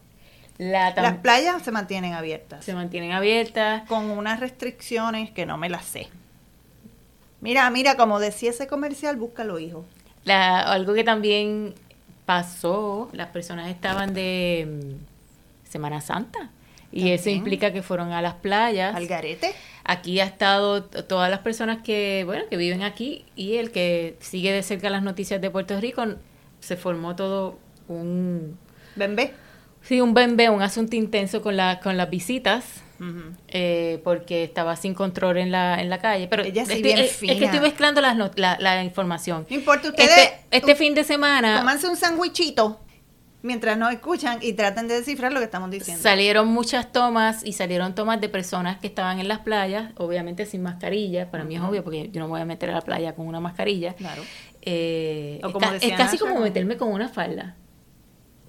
La 0.60 0.94
Las 0.96 1.18
playas 1.18 1.64
se 1.64 1.72
mantienen 1.72 2.14
abiertas 2.14 2.64
se 2.64 2.74
mantienen 2.76 3.12
abiertas. 3.12 3.88
con 3.88 4.12
unas 4.12 4.40
restricciones 4.40 5.32
que 5.32 5.46
no 5.48 5.58
me 5.58 5.68
las 5.70 5.84
sé. 5.86 6.10
Mira, 7.42 7.70
mira, 7.72 7.98
como 7.98 8.20
decía 8.20 8.52
ese 8.52 8.68
comercial, 8.68 9.18
búscalo, 9.18 9.60
hijo. 9.60 9.84
La, 10.24 10.60
algo 10.60 10.94
que 10.94 11.04
también 11.04 11.74
pasó, 12.26 13.10
las 13.12 13.28
personas 13.30 13.70
estaban 13.70 14.14
de 14.14 14.68
mm, 15.66 15.70
Semana 15.70 16.00
Santa 16.02 16.52
y 16.92 17.10
eso 17.10 17.30
implica 17.32 17.74
que 17.74 17.82
fueron 17.82 18.12
a 18.12 18.22
las 18.22 18.36
playas. 18.36 18.96
Al 18.96 19.08
garete. 19.08 19.54
Aquí 19.84 20.20
ha 20.22 20.26
estado 20.26 20.84
todas 20.86 21.30
las 21.30 21.40
personas 21.40 21.82
que, 21.84 22.24
bueno, 22.26 22.44
que 22.50 22.56
viven 22.56 22.84
aquí 22.84 23.26
y 23.36 23.56
el 23.58 23.72
que 23.72 24.16
sigue 24.22 24.54
de 24.54 24.64
cerca 24.64 24.90
las 24.90 25.04
noticias 25.04 25.42
de 25.42 25.50
Puerto 25.50 25.78
Rico, 25.82 26.06
se 26.62 26.78
formó 26.78 27.16
todo 27.18 27.58
un, 27.88 28.58
ve. 28.96 29.34
sí, 29.82 30.02
un 30.02 30.14
bembe, 30.14 30.50
un 30.50 30.62
asunto 30.62 30.96
intenso 30.96 31.42
con, 31.42 31.58
la, 31.58 31.80
con 31.80 31.98
las 31.98 32.10
visitas. 32.10 32.82
Eh, 33.50 34.00
porque 34.06 34.46
estaba 34.46 34.78
sin 34.78 34.94
control 34.94 35.38
en 35.38 35.52
la, 35.52 35.82
en 35.82 35.90
la 35.90 35.98
calle. 36.00 36.28
Pero 36.30 36.44
Ella 36.44 36.64
sí 36.66 36.72
estoy- 36.72 36.84
bien 36.84 37.00
es, 37.00 37.22
es 37.22 37.38
que 37.38 37.44
estoy 37.46 37.60
mezclando 37.60 38.00
las 38.00 38.16
not- 38.16 38.40
la, 38.40 38.58
la 38.62 38.82
información. 38.82 39.46
No 39.50 39.56
importa, 39.58 39.90
ustedes 39.90 40.10
Este, 40.10 40.40
este 40.52 40.76
fin 40.76 40.96
de 40.96 41.04
semana 41.04 41.60
Tómanse 41.60 41.88
un 41.90 41.98
sandwichito 41.98 42.80
mientras 43.42 43.78
nos 43.78 43.92
escuchan 43.92 44.38
y 44.42 44.54
traten 44.54 44.88
de 44.88 44.94
descifrar 44.96 45.34
lo 45.34 45.40
que 45.40 45.46
estamos 45.46 45.70
diciendo. 45.70 46.02
salieron 46.02 46.48
muchas 46.48 46.94
tomas 46.94 47.44
y 47.46 47.52
salieron 47.52 47.94
tomas 47.94 48.22
de 48.22 48.30
personas 48.30 48.78
que 48.80 48.88
estaban 48.88 49.20
en 49.20 49.28
las 49.28 49.40
playas, 49.40 49.92
obviamente 49.98 50.46
sin 50.46 50.62
mascarilla. 50.64 51.30
Para 51.30 51.44
mí 51.44 51.58
es 51.58 51.62
obvio 51.62 51.84
porque 51.84 52.10
yo 52.10 52.22
no 52.22 52.28
me 52.28 52.32
voy 52.32 52.42
a 52.42 52.46
meter 52.46 52.70
a 52.70 52.74
la 52.76 52.82
playa 52.82 53.16
con 53.16 53.28
una 53.28 53.42
mascarilla. 53.42 53.96
Claro. 53.96 54.22
Eh, 54.62 55.42
O 55.44 55.48
es, 55.48 55.52
como 55.54 55.66
ca- 55.68 55.74
decía 55.74 55.90
es 55.96 55.98
casi 55.98 56.18
como- 56.18 56.40
meterme 56.40 56.78
con 56.78 56.88
una 56.90 57.10
falda. 57.10 57.58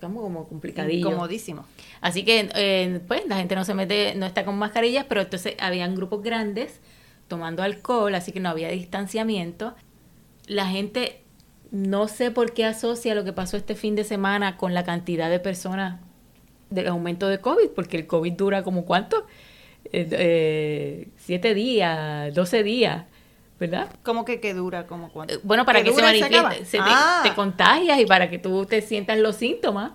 Como, 0.00 0.20
como 0.22 0.46
complicadillo. 0.46 1.08
Incomodísimo. 1.08 1.64
Así 2.00 2.24
que, 2.24 2.50
eh, 2.54 3.00
pues, 3.06 3.26
la 3.26 3.36
gente 3.36 3.54
no 3.54 3.64
se 3.64 3.74
mete, 3.74 4.14
no 4.16 4.26
está 4.26 4.44
con 4.44 4.58
mascarillas, 4.58 5.06
pero 5.08 5.22
entonces 5.22 5.54
habían 5.58 5.94
grupos 5.94 6.22
grandes 6.22 6.80
tomando 7.28 7.62
alcohol, 7.62 8.14
así 8.14 8.32
que 8.32 8.40
no 8.40 8.48
había 8.48 8.68
distanciamiento. 8.68 9.74
La 10.46 10.66
gente, 10.66 11.22
no 11.70 12.08
sé 12.08 12.30
por 12.30 12.52
qué 12.52 12.64
asocia 12.64 13.14
lo 13.14 13.24
que 13.24 13.32
pasó 13.32 13.56
este 13.56 13.74
fin 13.74 13.94
de 13.94 14.04
semana 14.04 14.56
con 14.56 14.74
la 14.74 14.84
cantidad 14.84 15.30
de 15.30 15.40
personas 15.40 16.00
del 16.70 16.88
aumento 16.88 17.28
de 17.28 17.40
COVID, 17.40 17.70
porque 17.74 17.96
el 17.96 18.06
COVID 18.06 18.32
dura 18.32 18.62
como 18.62 18.84
cuánto? 18.84 19.26
Eh, 19.92 20.08
eh, 20.10 21.08
siete 21.16 21.54
días, 21.54 22.34
doce 22.34 22.62
días, 22.62 23.04
¿verdad? 23.58 23.88
¿Cómo 24.02 24.24
que 24.24 24.40
que 24.40 24.52
dura? 24.54 24.86
como 24.86 25.10
cuánto? 25.10 25.34
Eh, 25.34 25.40
Bueno, 25.42 25.64
para 25.64 25.82
¿Que 25.82 25.92
se 25.92 26.02
manifieste, 26.02 26.64
se 26.64 26.78
te, 26.78 26.84
Ah. 26.86 27.20
te 27.22 27.34
contagias 27.34 27.98
y 28.00 28.06
para 28.06 28.28
que 28.28 28.38
tú 28.38 28.66
te 28.66 28.82
sientas 28.82 29.18
los 29.18 29.36
síntomas. 29.36 29.92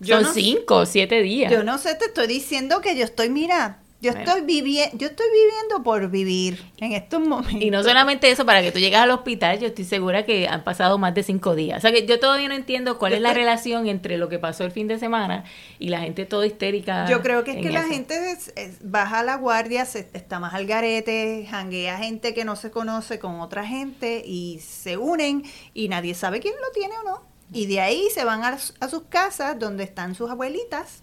Yo 0.00 0.16
Son 0.16 0.24
no- 0.24 0.32
cinco 0.32 0.76
o 0.76 0.86
siete 0.86 1.22
días. 1.22 1.50
Yo 1.50 1.64
no 1.64 1.78
sé, 1.78 1.94
te 1.96 2.04
estoy 2.06 2.26
diciendo 2.28 2.80
que 2.80 2.96
yo 2.96 3.04
estoy, 3.04 3.30
mira, 3.30 3.78
yo 4.00 4.12
Bueno. 4.12 4.30
estoy 4.30 4.44
viviendo, 4.46 4.96
yo 4.96 5.08
estoy 5.08 5.26
viviendo 5.32 5.82
por 5.82 6.08
vivir 6.08 6.62
en 6.78 6.92
estos 6.92 7.20
momentos. 7.20 7.60
Y 7.60 7.70
no 7.70 7.82
solamente 7.82 8.30
eso, 8.30 8.46
para 8.46 8.62
que 8.62 8.70
tú 8.70 8.78
llegues 8.78 8.98
al 9.00 9.10
hospital, 9.10 9.58
yo 9.58 9.66
estoy 9.66 9.84
segura 9.84 10.24
que 10.24 10.46
han 10.46 10.62
pasado 10.62 10.98
más 10.98 11.14
de 11.14 11.24
cinco 11.24 11.56
días. 11.56 11.78
O 11.78 11.80
sea 11.80 11.90
que 11.90 12.06
yo 12.06 12.20
todavía 12.20 12.46
no 12.48 12.54
entiendo 12.54 12.96
cuál 12.98 13.10
Yo 13.12 13.16
es 13.16 13.22
la 13.22 13.34
relación 13.34 13.88
entre 13.88 14.16
lo 14.16 14.28
que 14.28 14.38
pasó 14.38 14.64
el 14.64 14.70
fin 14.70 14.86
de 14.86 15.00
semana 15.00 15.42
y 15.80 15.88
la 15.88 16.00
gente 16.00 16.26
toda 16.26 16.46
histérica. 16.46 17.06
Yo 17.10 17.22
creo 17.22 17.42
que 17.42 17.52
es 17.52 17.56
que 17.58 17.70
la 17.70 17.82
gente 17.84 18.30
es- 18.30 18.52
es- 18.54 18.78
baja 18.82 19.24
la 19.24 19.34
guardia, 19.36 19.84
se, 19.84 20.08
está 20.12 20.38
más 20.38 20.54
al 20.54 20.66
garete, 20.66 21.46
janguea 21.50 21.98
gente 21.98 22.34
que 22.34 22.44
no 22.44 22.54
se 22.54 22.70
conoce 22.70 23.18
con 23.18 23.40
otra 23.40 23.66
gente 23.66 24.22
y 24.24 24.60
se 24.60 24.96
unen 24.96 25.42
y 25.74 25.88
nadie 25.88 26.14
sabe 26.14 26.38
quién 26.38 26.54
lo 26.54 26.70
tiene 26.72 26.94
o 26.98 27.02
no. 27.02 27.22
Y 27.52 27.66
de 27.66 27.80
ahí 27.80 28.08
se 28.14 28.24
van 28.24 28.44
a 28.44 28.58
sus 28.58 29.02
casas 29.08 29.58
donde 29.58 29.82
están 29.82 30.14
sus 30.14 30.30
abuelitas, 30.30 31.02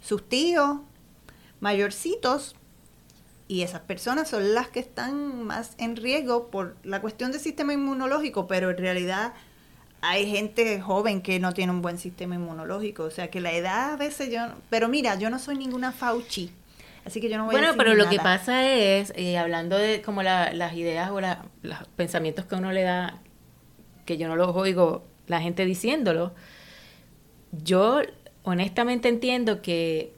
sus 0.00 0.28
tíos, 0.28 0.76
mayorcitos. 1.60 2.56
Y 3.48 3.62
esas 3.62 3.80
personas 3.82 4.28
son 4.28 4.54
las 4.54 4.68
que 4.68 4.80
están 4.80 5.44
más 5.44 5.74
en 5.78 5.94
riesgo 5.96 6.48
por 6.50 6.76
la 6.82 7.00
cuestión 7.00 7.30
del 7.30 7.40
sistema 7.40 7.72
inmunológico, 7.72 8.48
pero 8.48 8.70
en 8.70 8.76
realidad 8.78 9.34
hay 10.00 10.28
gente 10.28 10.80
joven 10.80 11.22
que 11.22 11.38
no 11.38 11.52
tiene 11.54 11.72
un 11.72 11.80
buen 11.80 11.96
sistema 11.98 12.34
inmunológico, 12.34 13.04
o 13.04 13.10
sea 13.10 13.30
que 13.30 13.40
la 13.40 13.52
edad 13.52 13.92
a 13.92 13.96
veces 13.96 14.30
yo, 14.32 14.40
pero 14.68 14.88
mira, 14.88 15.14
yo 15.16 15.30
no 15.30 15.38
soy 15.38 15.56
ninguna 15.56 15.92
Fauci, 15.92 16.50
así 17.04 17.20
que 17.20 17.28
yo 17.28 17.38
no 17.38 17.44
voy 17.44 17.52
a 17.54 17.58
Bueno, 17.58 17.68
decir 17.68 17.78
pero 17.78 17.94
lo 17.94 18.08
que 18.08 18.18
pasa 18.18 18.68
es, 18.68 19.12
eh, 19.16 19.38
hablando 19.38 19.78
de 19.78 20.02
como 20.02 20.22
la- 20.24 20.52
las 20.52 20.74
ideas 20.74 21.10
o 21.10 21.20
la- 21.20 21.44
los 21.62 21.78
pensamientos 21.96 22.44
que 22.46 22.56
uno 22.56 22.72
le 22.72 22.82
da, 22.82 23.20
que 24.04 24.16
yo 24.18 24.26
no 24.28 24.36
los 24.36 24.54
oigo 24.56 25.04
la 25.28 25.40
gente 25.40 25.64
diciéndolo, 25.64 26.34
yo 27.64 28.00
honestamente 28.42 29.08
entiendo 29.08 29.62
que 29.62 30.12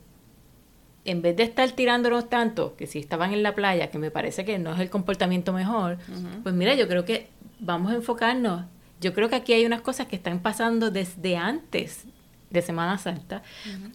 en 1.08 1.22
vez 1.22 1.36
de 1.36 1.42
estar 1.42 1.70
tirándonos 1.72 2.28
tanto, 2.28 2.76
que 2.76 2.86
si 2.86 2.98
estaban 2.98 3.32
en 3.32 3.42
la 3.42 3.54
playa, 3.54 3.88
que 3.90 3.98
me 3.98 4.10
parece 4.10 4.44
que 4.44 4.58
no 4.58 4.74
es 4.74 4.80
el 4.80 4.90
comportamiento 4.90 5.54
mejor, 5.54 5.96
pues 6.42 6.54
mira, 6.54 6.74
yo 6.74 6.86
creo 6.86 7.06
que 7.06 7.28
vamos 7.60 7.92
a 7.92 7.94
enfocarnos. 7.94 8.66
Yo 9.00 9.14
creo 9.14 9.30
que 9.30 9.36
aquí 9.36 9.54
hay 9.54 9.64
unas 9.64 9.80
cosas 9.80 10.06
que 10.06 10.16
están 10.16 10.40
pasando 10.40 10.90
desde 10.90 11.36
antes 11.36 12.04
de 12.50 12.60
Semana 12.60 12.98
Santa, 12.98 13.42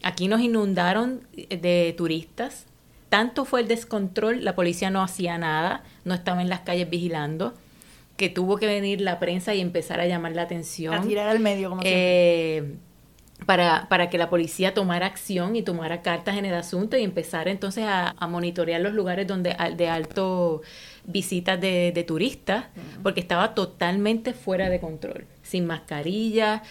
aquí 0.01 0.27
nos 0.27 0.41
inundaron 0.41 1.21
de 1.33 1.93
turistas. 1.95 2.65
Tanto 3.09 3.45
fue 3.45 3.61
el 3.61 3.67
descontrol, 3.67 4.43
la 4.43 4.55
policía 4.55 4.89
no 4.89 5.03
hacía 5.03 5.37
nada, 5.37 5.83
no 6.05 6.15
estaba 6.15 6.41
en 6.41 6.49
las 6.49 6.61
calles 6.61 6.89
vigilando, 6.89 7.53
que 8.17 8.29
tuvo 8.29 8.57
que 8.57 8.65
venir 8.65 9.01
la 9.01 9.19
prensa 9.19 9.53
y 9.53 9.61
empezar 9.61 9.99
a 9.99 10.07
llamar 10.07 10.31
la 10.31 10.43
atención. 10.43 10.95
A 10.95 11.01
tirar 11.01 11.29
al 11.29 11.39
medio, 11.39 11.69
como 11.69 11.81
eh, 11.85 12.75
para, 13.45 13.87
para 13.89 14.09
que 14.09 14.17
la 14.17 14.29
policía 14.29 14.73
tomara 14.73 15.05
acción 15.05 15.55
y 15.55 15.63
tomara 15.63 16.01
cartas 16.01 16.37
en 16.37 16.45
el 16.45 16.53
asunto 16.53 16.97
y 16.97 17.03
empezara 17.03 17.51
entonces 17.51 17.85
a, 17.87 18.15
monitorear 18.27 18.81
los 18.81 18.93
lugares 18.93 19.27
donde 19.27 19.55
de 19.75 19.89
alto 19.89 20.61
visitas 21.05 21.59
de, 21.59 22.05
turistas, 22.07 22.65
porque 23.01 23.19
estaba 23.19 23.53
totalmente 23.53 24.33
fuera 24.33 24.69
de 24.69 24.79
control, 24.79 25.25
sin 25.41 25.65
mascarilla, 25.65 26.63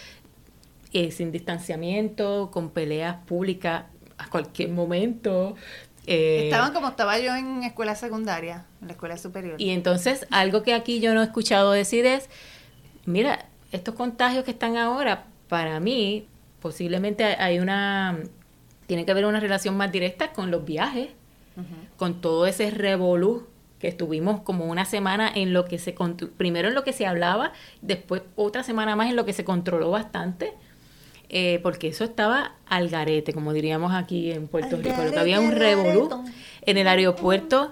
eh, 0.91 1.11
sin 1.11 1.31
distanciamiento, 1.31 2.49
con 2.51 2.69
peleas 2.69 3.17
públicas 3.25 3.85
a 4.17 4.29
cualquier 4.29 4.69
momento. 4.69 5.55
Eh, 6.05 6.45
Estaban 6.45 6.73
como 6.73 6.89
estaba 6.89 7.17
yo 7.19 7.35
en 7.35 7.63
escuela 7.63 7.95
secundaria, 7.95 8.65
en 8.81 8.87
la 8.87 8.93
escuela 8.93 9.17
superior. 9.17 9.55
Y 9.59 9.69
entonces, 9.69 10.27
algo 10.31 10.63
que 10.63 10.73
aquí 10.73 10.99
yo 10.99 11.13
no 11.13 11.21
he 11.21 11.25
escuchado 11.25 11.71
decir 11.71 12.05
es, 12.05 12.29
mira, 13.05 13.45
estos 13.71 13.95
contagios 13.95 14.43
que 14.43 14.51
están 14.51 14.77
ahora, 14.77 15.25
para 15.47 15.79
mí, 15.79 16.27
posiblemente 16.63 17.25
hay 17.25 17.59
una, 17.59 18.19
tiene 18.87 19.03
que 19.03 19.11
haber 19.11 19.25
una 19.25 19.41
relación 19.41 19.75
más 19.75 19.91
directa 19.91 20.31
con 20.31 20.49
los 20.49 20.63
viajes, 20.63 21.09
con 21.97 22.21
todo 22.21 22.47
ese 22.47 22.71
revolú 22.71 23.45
que 23.79 23.89
estuvimos 23.89 24.41
como 24.41 24.65
una 24.65 24.85
semana 24.85 25.29
en 25.35 25.51
lo 25.51 25.65
que 25.65 25.77
se 25.77 25.93
primero 26.37 26.69
en 26.69 26.73
lo 26.73 26.85
que 26.85 26.93
se 26.93 27.05
hablaba, 27.05 27.51
después 27.81 28.21
otra 28.37 28.63
semana 28.63 28.95
más 28.95 29.09
en 29.09 29.17
lo 29.17 29.25
que 29.25 29.33
se 29.33 29.43
controló 29.43 29.91
bastante, 29.91 30.53
eh, 31.27 31.59
porque 31.61 31.89
eso 31.89 32.05
estaba 32.05 32.53
al 32.65 32.87
garete, 32.87 33.33
como 33.33 33.51
diríamos 33.51 33.93
aquí 33.93 34.31
en 34.31 34.47
Puerto 34.47 34.77
Rico, 34.77 35.03
lo 35.03 35.11
que 35.11 35.19
había 35.19 35.41
un 35.41 35.51
revolú 35.51 36.23
en 36.61 36.77
el 36.77 36.87
aeropuerto. 36.87 37.71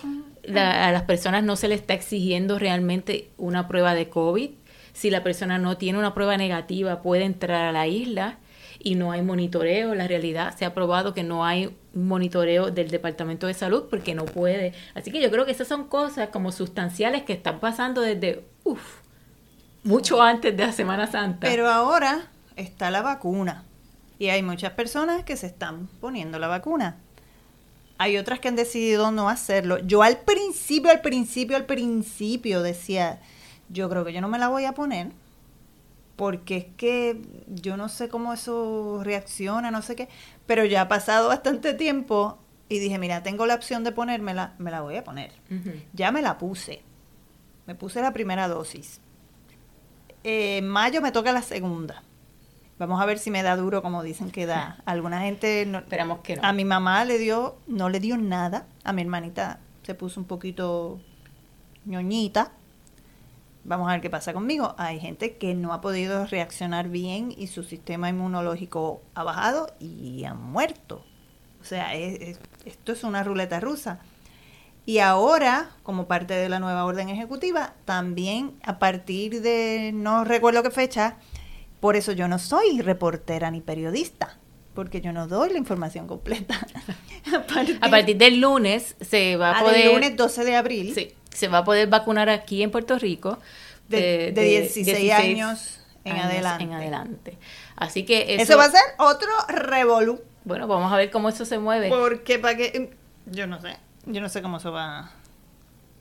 a 0.54 0.92
las 0.92 1.04
personas 1.04 1.46
no 1.46 1.56
se 1.56 1.70
le 1.70 1.76
está 1.76 1.94
exigiendo 1.94 2.60
realmente 2.60 3.30
una 3.38 3.70
prueba 3.70 3.96
de 3.96 4.10
COVID. 4.10 4.50
Si 4.92 5.10
la 5.10 5.24
persona 5.24 5.58
no 5.60 5.78
tiene 5.78 5.98
una 5.98 6.14
prueba 6.14 6.36
negativa, 6.36 7.02
puede 7.02 7.24
entrar 7.24 7.64
a 7.64 7.72
la 7.72 7.88
isla 7.88 8.38
y 8.84 8.96
no 8.96 9.12
hay 9.12 9.22
monitoreo. 9.22 9.96
La 9.96 10.08
realidad 10.08 10.56
se 10.58 10.66
ha 10.66 10.74
probado 10.74 11.14
que 11.14 11.24
no 11.24 11.46
hay 11.46 11.76
un 11.94 12.08
monitoreo 12.08 12.72
del 12.72 12.90
Departamento 12.90 13.48
de 13.48 13.54
Salud 13.54 13.86
porque 13.90 14.16
no 14.16 14.26
puede. 14.26 14.74
Así 14.96 15.12
que 15.12 15.22
yo 15.22 15.30
creo 15.32 15.46
que 15.46 15.52
esas 15.52 15.68
son 15.68 15.88
cosas 15.88 16.30
como 16.30 16.52
sustanciales 16.52 17.24
que 17.24 17.34
están 17.34 17.60
pasando 17.60 18.02
desde, 18.02 18.46
uff, 18.64 19.00
mucho 19.84 20.22
antes 20.22 20.56
de 20.56 20.66
la 20.66 20.72
Semana 20.72 21.08
Santa. 21.08 21.48
Pero 21.48 21.70
ahora 21.70 22.30
está 22.56 22.92
la 22.92 23.02
vacuna 23.02 23.64
y 24.20 24.30
hay 24.30 24.44
muchas 24.44 24.74
personas 24.74 25.24
que 25.24 25.36
se 25.36 25.48
están 25.48 25.88
poniendo 26.00 26.38
la 26.40 26.48
vacuna. 26.48 26.98
Hay 27.98 28.18
otras 28.18 28.40
que 28.40 28.48
han 28.48 28.56
decidido 28.56 29.12
no 29.12 29.30
hacerlo. 29.30 29.80
Yo 29.80 30.04
al 30.04 30.18
principio, 30.18 30.92
al 30.92 31.02
principio, 31.02 31.56
al 31.56 31.66
principio 31.66 32.62
decía, 32.62 33.20
yo 33.70 33.90
creo 33.90 34.06
que 34.06 34.14
yo 34.14 34.22
no 34.22 34.28
me 34.28 34.40
la 34.40 34.48
voy 34.48 34.66
a 34.66 34.74
poner 34.74 35.12
porque 36.22 36.56
es 36.56 36.66
que 36.78 37.20
yo 37.48 37.78
no 37.78 37.90
sé 37.90 38.08
cómo 38.08 38.32
eso 38.32 39.02
reacciona, 39.04 39.72
no 39.72 39.82
sé 39.82 39.96
qué, 39.96 40.08
pero 40.46 40.66
ya 40.66 40.82
ha 40.82 40.88
pasado 40.88 41.30
bastante 41.30 41.74
tiempo 41.74 42.38
y 42.70 42.78
dije, 42.78 43.00
mira, 43.00 43.24
tengo 43.24 43.48
la 43.48 43.56
opción 43.56 43.84
de 43.84 43.92
ponérmela, 43.92 44.54
me 44.60 44.70
la 44.70 44.82
voy 44.82 44.98
a 44.98 45.04
poner. 45.04 45.32
Ya 45.94 46.12
me 46.12 46.22
la 46.22 46.38
puse, 46.38 46.84
me 47.66 47.74
puse 47.74 48.04
la 48.04 48.14
primera 48.14 48.48
dosis. 48.48 49.02
Eh, 50.24 50.60
en 50.60 50.68
mayo 50.68 51.02
me 51.02 51.12
toca 51.12 51.32
la 51.32 51.42
segunda. 51.42 52.04
Vamos 52.78 53.02
a 53.02 53.08
ver 53.08 53.18
si 53.18 53.32
me 53.32 53.42
da 53.42 53.56
duro 53.56 53.82
como 53.82 54.04
dicen 54.04 54.30
que 54.30 54.46
da. 54.46 54.78
Alguna 54.86 55.22
gente 55.22 55.66
no, 55.66 55.80
esperamos 55.80 56.20
que 56.20 56.36
no. 56.36 56.44
A 56.46 56.54
mi 56.54 56.66
mamá 56.66 57.04
le 57.04 57.18
dio, 57.18 57.58
no 57.66 57.90
le 57.90 58.00
dio 58.00 58.16
nada. 58.18 58.68
A 58.84 58.94
mi 58.94 59.02
hermanita 59.02 59.60
se 59.82 59.96
puso 59.96 60.20
un 60.20 60.28
poquito 60.28 61.00
ñoñita 61.86 62.52
Vamos 63.64 63.88
a 63.88 63.94
ver 63.94 64.02
qué 64.02 64.10
pasa 64.10 64.34
conmigo. 64.34 64.74
Hay 64.78 65.00
gente 65.00 65.38
que 65.38 65.54
no 65.54 65.74
ha 65.74 65.82
podido 65.82 66.26
reaccionar 66.26 66.90
bien 66.90 67.34
y 67.38 67.48
su 67.48 67.64
sistema 67.64 68.10
inmunológico 68.10 69.02
ha 69.14 69.24
bajado 69.24 69.74
y 69.80 70.24
han 70.24 70.42
muerto. 70.42 71.06
O 71.62 71.64
sea, 71.64 71.94
esto 71.94 72.92
es 72.92 73.04
una 73.04 73.24
ruleta 73.24 73.60
rusa. 73.60 74.00
Y 74.84 74.98
ahora, 74.98 75.70
como 75.84 76.08
parte 76.08 76.34
de 76.34 76.50
la 76.50 76.60
nueva 76.60 76.86
orden 76.86 77.10
ejecutiva, 77.10 77.76
también 77.86 78.54
a 78.64 78.80
partir 78.80 79.42
de, 79.42 79.92
no 79.94 80.24
recuerdo 80.24 80.64
qué 80.64 80.72
fecha, 80.72 81.18
por 81.80 81.96
eso 81.96 82.14
yo 82.14 82.28
no 82.28 82.40
soy 82.40 82.82
reportera 82.82 83.52
ni 83.52 83.62
periodista, 83.62 84.40
porque 84.74 85.02
yo 85.02 85.14
no 85.14 85.28
doy 85.28 85.52
la 85.52 85.60
información 85.60 86.08
completa. 86.08 86.60
a, 87.82 87.90
partir, 87.90 88.18
del 88.18 88.42
lunes 88.42 88.96
se 89.00 89.36
va 89.36 89.52
a 89.52 89.60
ah, 89.60 89.64
poder... 89.64 89.86
El 89.86 89.94
lunes 89.94 90.18
12 90.18 90.46
de 90.46 90.56
abril. 90.56 90.94
Sí 90.96 91.14
se 91.34 91.48
va 91.48 91.60
a 91.60 91.64
poder 91.64 91.88
vacunar 91.88 92.30
aquí 92.30 92.64
en 92.64 92.72
Puerto 92.72 92.98
Rico 92.98 93.40
de, 93.88 94.32
16, 94.34 95.12
años 95.12 95.80
en 96.04 96.18
adelante. 96.18 96.64
En 96.64 96.74
adelante. 96.74 97.38
Así 97.76 98.04
que 98.04 98.36
eso, 98.36 98.58
va 98.58 98.66
a 98.66 98.72
ser 98.72 98.82
otro 98.98 99.30
revolú. 99.48 100.22
Bueno, 100.44 100.68
vamos 100.68 100.92
a 100.92 100.98
ver 100.98 101.12
cómo 101.12 101.30
eso 101.30 101.46
se 101.46 101.60
mueve. 101.60 101.90
Porque 101.90 102.40
para 102.40 102.58
que 102.58 102.92
yo 103.26 103.48
no 103.48 103.62
sé, 103.62 103.78
yo 104.06 104.22
no 104.22 104.30
sé 104.30 104.42
cómo 104.42 104.58
eso 104.58 104.72
va. 104.72 105.12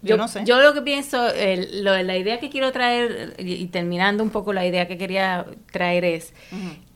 Yo, 0.02 0.16
no 0.16 0.28
sé. 0.28 0.44
Yo 0.46 0.60
lo 0.60 0.72
que 0.72 0.80
pienso, 0.80 1.28
lo, 1.72 2.02
la 2.02 2.16
idea 2.16 2.40
que 2.40 2.48
quiero 2.48 2.72
traer, 2.72 3.34
y, 3.38 3.66
terminando 3.66 4.22
un 4.22 4.30
poco 4.30 4.54
la 4.54 4.64
idea 4.64 4.88
que 4.88 4.96
quería 4.96 5.44
traer 5.70 6.06
es 6.06 6.32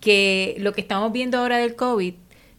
que 0.01 0.57
lo 0.59 0.73
que 0.73 0.81
estamos 0.81 1.13
viendo 1.13 1.39
ahora 1.39 1.59
del 1.59 1.77
COVID 1.77 2.15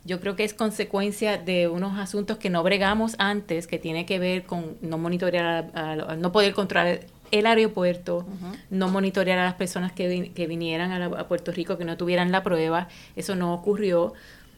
yo 0.06 0.20
creo 0.20 0.36
que 0.36 0.44
es 0.44 0.54
consecuencia 0.54 1.38
de 1.38 1.68
unos 1.68 1.98
asuntos 1.98 2.38
que 2.38 2.52
no 2.52 2.62
bregamos 2.62 3.16
antes, 3.18 3.66
que 3.66 3.80
tiene 3.80 4.06
que 4.06 4.20
ver 4.20 4.44
con 4.44 4.78
no 4.82 5.00
monitorear, 5.00 5.72
no 6.18 6.32
poder 6.32 6.54
controlar 6.54 7.02
el 7.32 7.46
aeropuerto, 7.48 8.26
no 8.70 8.88
monitorear 8.90 9.40
a 9.40 9.44
las 9.44 9.56
personas 9.56 9.92
que, 9.92 10.32
que 10.34 10.46
vinieran 10.46 10.92
a, 10.92 11.28
Puerto 11.28 11.52
Rico, 11.52 11.80
que 11.80 11.86
no 11.86 11.98
tuvieran 11.98 12.32
la 12.32 12.44
prueba. 12.44 12.88
Eso 13.16 13.36
no 13.36 13.54
ocurrió, 13.54 14.14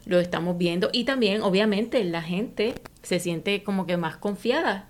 lo 0.06 0.20
estamos 0.20 0.58
viendo. 0.58 0.89
Y 0.92 1.06
también, 1.06 1.42
obviamente, 1.42 2.04
la 2.04 2.22
gente 2.22 2.75
se 3.01 3.20
siente 3.20 3.63
como 3.63 3.86
que 3.86 3.96
más 3.96 4.18
confiada 4.18 4.88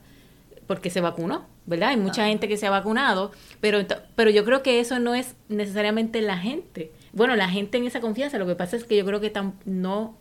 porque 0.66 0.90
se 0.90 1.02
vacunó, 1.02 1.46
¿verdad? 1.68 1.90
Hay 1.90 1.98
mucha 1.98 2.26
gente 2.26 2.48
que 2.48 2.58
se 2.58 2.66
ha 2.66 2.72
vacunado, 2.72 3.32
pero, 3.62 3.86
pero 4.16 4.32
yo 4.32 4.44
creo 4.44 4.64
que 4.64 4.80
eso 4.80 5.00
no 5.00 5.14
es 5.14 5.36
necesariamente 5.50 6.20
la 6.22 6.38
gente. 6.38 6.92
Bueno, 7.14 7.36
la 7.36 7.48
gente 7.48 7.78
en 7.78 7.86
esa 7.86 8.02
confianza, 8.02 8.40
lo 8.40 8.48
que 8.48 8.56
pasa 8.56 8.76
es 8.76 8.84
que 8.84 8.98
yo 8.98 9.06
creo 9.06 9.22
que 9.22 9.32
no 9.66 10.18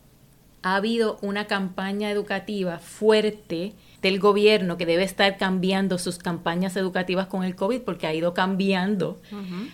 ha 0.67 0.75
habido 0.75 1.17
una 1.21 1.47
campaña 1.47 2.11
educativa 2.11 2.79
fuerte 2.79 3.73
del 4.01 4.19
gobierno 4.19 4.77
que 4.77 4.85
debe 4.85 5.03
estar 5.03 5.37
cambiando 5.37 5.97
sus 5.97 6.17
campañas 6.17 6.75
educativas 6.75 7.27
con 7.27 7.45
el 7.45 7.55
COVID 7.55 7.81
porque 7.81 8.05
ha 8.05 8.13
ido 8.13 8.33
cambiando. 8.33 9.19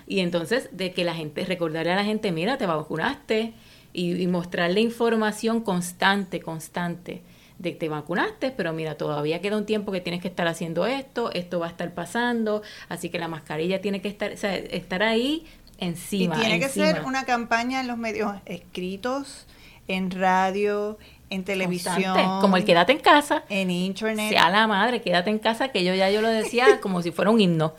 Y 0.05 0.19
entonces 0.19 0.69
de 0.71 0.93
que 0.93 1.03
la 1.03 1.15
gente, 1.15 1.45
recordarle 1.45 1.91
a 1.91 1.95
la 1.95 2.03
gente, 2.05 2.31
mira, 2.31 2.57
te 2.59 2.67
vacunaste 2.67 3.53
y, 3.91 4.27
mostrarle 4.27 4.81
información 4.81 5.62
constante, 5.62 6.41
constante 6.41 7.23
de 7.57 7.73
que 7.73 7.79
te 7.79 7.89
vacunaste, 7.89 8.51
pero 8.51 8.71
mira, 8.71 8.95
todavía 8.95 9.41
queda 9.41 9.57
un 9.57 9.65
tiempo 9.65 9.91
que 9.91 10.01
tienes 10.01 10.21
que 10.21 10.27
estar 10.27 10.47
haciendo 10.47 10.85
esto, 10.85 11.31
esto 11.31 11.59
va 11.59 11.67
a 11.67 11.69
estar 11.69 11.93
pasando, 11.93 12.62
así 12.89 13.09
que 13.09 13.17
la 13.17 13.27
mascarilla 13.27 13.81
tiene 13.81 14.01
que 14.01 14.09
estar, 14.09 14.31
o 14.31 14.38
sea, 14.38 14.55
estar 14.55 15.01
ahí 15.01 15.45
encima. 15.79 16.35
Y 16.35 16.39
tiene 16.39 16.59
que 16.59 16.69
ser 16.69 17.03
una 17.03 17.25
campaña 17.25 17.81
en 17.81 17.88
los 17.88 17.97
medios 17.97 18.33
escritos, 18.45 19.47
en 19.87 20.11
radio, 20.11 20.97
en 21.29 21.43
televisión. 21.43 22.15
Como 22.41 22.57
el 22.57 22.65
quédate 22.65 22.91
en 22.91 22.99
casa. 22.99 23.43
En 23.49 23.71
internet. 23.71 24.29
Sea 24.29 24.49
la 24.49 24.67
madre, 24.67 25.01
quédate 25.01 25.29
en 25.29 25.39
casa, 25.39 25.69
que 25.69 25.83
yo 25.83 25.93
ya 25.93 26.09
yo 26.09 26.21
lo 26.21 26.29
decía 26.29 26.79
como 26.81 27.01
si 27.01 27.11
fuera 27.11 27.31
un 27.31 27.41
himno. 27.41 27.73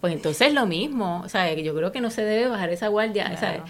Pues 0.00 0.14
entonces 0.14 0.54
lo 0.54 0.66
mismo, 0.66 1.20
o 1.24 1.28
sea, 1.28 1.52
yo 1.52 1.74
creo 1.74 1.92
que 1.92 2.00
no 2.00 2.10
se 2.10 2.22
debe 2.24 2.48
bajar 2.48 2.70
esa 2.70 2.88
guardia, 2.88 3.62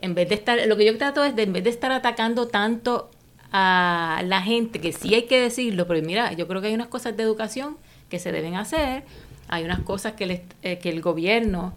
En 0.00 0.14
vez 0.14 0.28
de 0.28 0.36
estar, 0.36 0.58
lo 0.66 0.76
que 0.76 0.84
yo 0.84 0.96
trato 0.96 1.24
es 1.24 1.34
de, 1.34 1.42
en 1.42 1.52
vez 1.52 1.64
de 1.64 1.70
estar 1.70 1.90
atacando 1.90 2.46
tanto 2.46 3.10
a 3.50 4.22
la 4.24 4.40
gente, 4.42 4.80
que 4.80 4.92
sí 4.92 5.14
hay 5.14 5.22
que 5.22 5.40
decirlo, 5.40 5.86
pero 5.88 6.04
mira, 6.04 6.32
yo 6.32 6.46
creo 6.46 6.60
que 6.60 6.68
hay 6.68 6.74
unas 6.74 6.88
cosas 6.88 7.16
de 7.16 7.22
educación 7.22 7.76
que 8.08 8.18
se 8.20 8.30
deben 8.30 8.54
hacer, 8.54 9.04
hay 9.48 9.64
unas 9.64 9.80
cosas 9.80 10.12
que, 10.12 10.44
eh, 10.62 10.78
que 10.78 10.90
el 10.90 11.00
gobierno, 11.00 11.74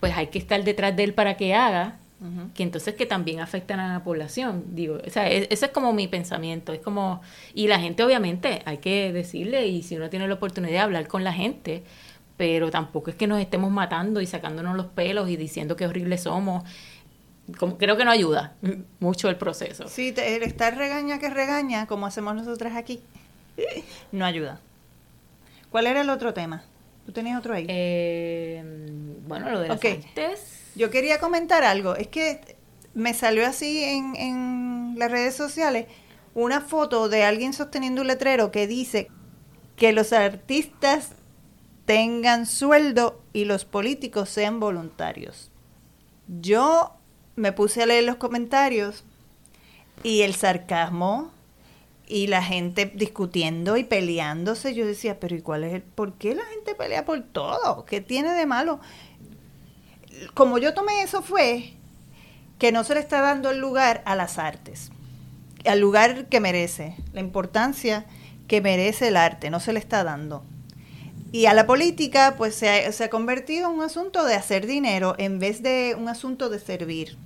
pues 0.00 0.16
hay 0.16 0.28
que 0.28 0.38
estar 0.38 0.62
detrás 0.64 0.96
de 0.96 1.04
él 1.04 1.14
para 1.14 1.36
que 1.36 1.54
haga, 1.54 1.98
que 2.54 2.62
entonces 2.62 2.94
que 2.94 3.06
también 3.06 3.40
afectan 3.40 3.80
a 3.80 3.92
la 3.92 4.04
población. 4.04 4.64
Digo, 4.68 4.98
o 5.06 5.10
sea, 5.10 5.30
e, 5.30 5.46
ese 5.50 5.66
es 5.66 5.72
como 5.72 5.92
mi 5.92 6.08
pensamiento, 6.08 6.72
es 6.72 6.80
como, 6.80 7.20
y 7.54 7.68
la 7.68 7.78
gente 7.78 8.02
obviamente 8.02 8.62
hay 8.64 8.78
que 8.78 9.12
decirle, 9.12 9.66
y 9.66 9.82
si 9.82 9.96
uno 9.96 10.10
tiene 10.10 10.28
la 10.28 10.34
oportunidad 10.34 10.72
de 10.72 10.78
hablar 10.78 11.06
con 11.08 11.24
la 11.24 11.32
gente, 11.32 11.82
pero 12.36 12.70
tampoco 12.70 13.10
es 13.10 13.16
que 13.16 13.26
nos 13.26 13.40
estemos 13.40 13.70
matando 13.70 14.20
y 14.20 14.26
sacándonos 14.26 14.76
los 14.76 14.86
pelos 14.86 15.28
y 15.28 15.36
diciendo 15.36 15.76
que 15.76 15.86
horribles 15.86 16.22
somos. 16.22 16.64
Como, 17.58 17.76
creo 17.76 17.96
que 17.96 18.04
no 18.04 18.10
ayuda 18.10 18.54
mucho 19.00 19.28
el 19.28 19.36
proceso. 19.36 19.86
Sí, 19.88 20.14
el 20.16 20.42
estar 20.42 20.76
regaña 20.76 21.18
que 21.18 21.28
regaña, 21.28 21.86
como 21.86 22.06
hacemos 22.06 22.34
nosotras 22.34 22.74
aquí, 22.74 23.00
no 24.12 24.24
ayuda. 24.24 24.60
¿Cuál 25.70 25.86
era 25.86 26.00
el 26.00 26.10
otro 26.10 26.32
tema? 26.32 26.64
¿Tú 27.04 27.12
tenías 27.12 27.38
otro 27.38 27.54
ahí? 27.54 27.66
Eh, 27.68 28.62
bueno, 29.26 29.50
lo 29.50 29.60
de 29.60 29.68
las 29.68 29.80
Yo 30.76 30.90
quería 30.90 31.20
comentar 31.20 31.64
algo. 31.64 31.94
Es 31.96 32.08
que 32.08 32.56
me 32.94 33.14
salió 33.14 33.46
así 33.46 33.82
en, 33.84 34.16
en 34.16 34.94
las 34.98 35.10
redes 35.10 35.34
sociales 35.34 35.86
una 36.34 36.60
foto 36.60 37.08
de 37.08 37.24
alguien 37.24 37.52
sosteniendo 37.52 38.02
un 38.02 38.08
letrero 38.08 38.50
que 38.50 38.66
dice 38.66 39.08
que 39.76 39.92
los 39.92 40.12
artistas 40.12 41.10
tengan 41.84 42.46
sueldo 42.46 43.22
y 43.32 43.44
los 43.44 43.64
políticos 43.64 44.30
sean 44.30 44.60
voluntarios. 44.60 45.50
Yo 46.28 46.92
me 47.36 47.52
puse 47.52 47.82
a 47.82 47.86
leer 47.86 48.04
los 48.04 48.16
comentarios 48.16 49.04
y 50.02 50.22
el 50.22 50.34
sarcasmo 50.34 51.30
y 52.06 52.26
la 52.26 52.42
gente 52.42 52.90
discutiendo 52.94 53.76
y 53.76 53.84
peleándose, 53.84 54.74
yo 54.74 54.86
decía, 54.86 55.18
pero 55.18 55.36
¿y 55.36 55.40
cuál 55.40 55.64
es 55.64 55.74
el 55.74 55.82
por 55.82 56.14
qué 56.14 56.34
la 56.34 56.44
gente 56.44 56.74
pelea 56.74 57.04
por 57.04 57.22
todo? 57.22 57.84
¿Qué 57.86 58.00
tiene 58.00 58.32
de 58.32 58.46
malo? 58.46 58.80
Como 60.34 60.58
yo 60.58 60.74
tomé 60.74 61.02
eso 61.02 61.22
fue 61.22 61.74
que 62.58 62.72
no 62.72 62.84
se 62.84 62.94
le 62.94 63.00
está 63.00 63.20
dando 63.20 63.50
el 63.50 63.58
lugar 63.58 64.02
a 64.04 64.16
las 64.16 64.38
artes, 64.38 64.90
al 65.64 65.80
lugar 65.80 66.26
que 66.26 66.40
merece, 66.40 66.96
la 67.12 67.20
importancia 67.20 68.06
que 68.48 68.60
merece 68.60 69.08
el 69.08 69.16
arte, 69.16 69.50
no 69.50 69.60
se 69.60 69.72
le 69.72 69.78
está 69.78 70.04
dando. 70.04 70.44
Y 71.32 71.46
a 71.46 71.54
la 71.54 71.66
política, 71.66 72.34
pues 72.38 72.54
se 72.54 72.68
ha, 72.86 73.10
convertido 73.10 73.68
en 73.68 73.78
un 73.78 73.82
asunto 73.82 74.24
de 74.24 74.34
hacer 74.34 74.66
dinero 74.66 75.16
en 75.18 75.40
vez 75.40 75.62
de 75.62 75.96
un 75.98 76.08
asunto 76.08 76.48
de 76.48 76.60
servir, 76.60 77.16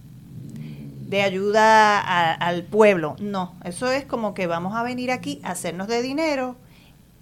de 1.08 1.20
ayuda 1.20 2.32
al 2.32 2.62
pueblo. 2.64 3.16
No, 3.20 3.54
eso 3.64 3.90
es 3.90 4.06
como 4.06 4.32
que 4.32 4.46
vamos 4.46 4.74
a 4.74 4.82
venir 4.82 5.10
aquí 5.10 5.40
a 5.44 5.50
hacernos 5.50 5.88
de 5.88 6.00
dinero 6.00 6.56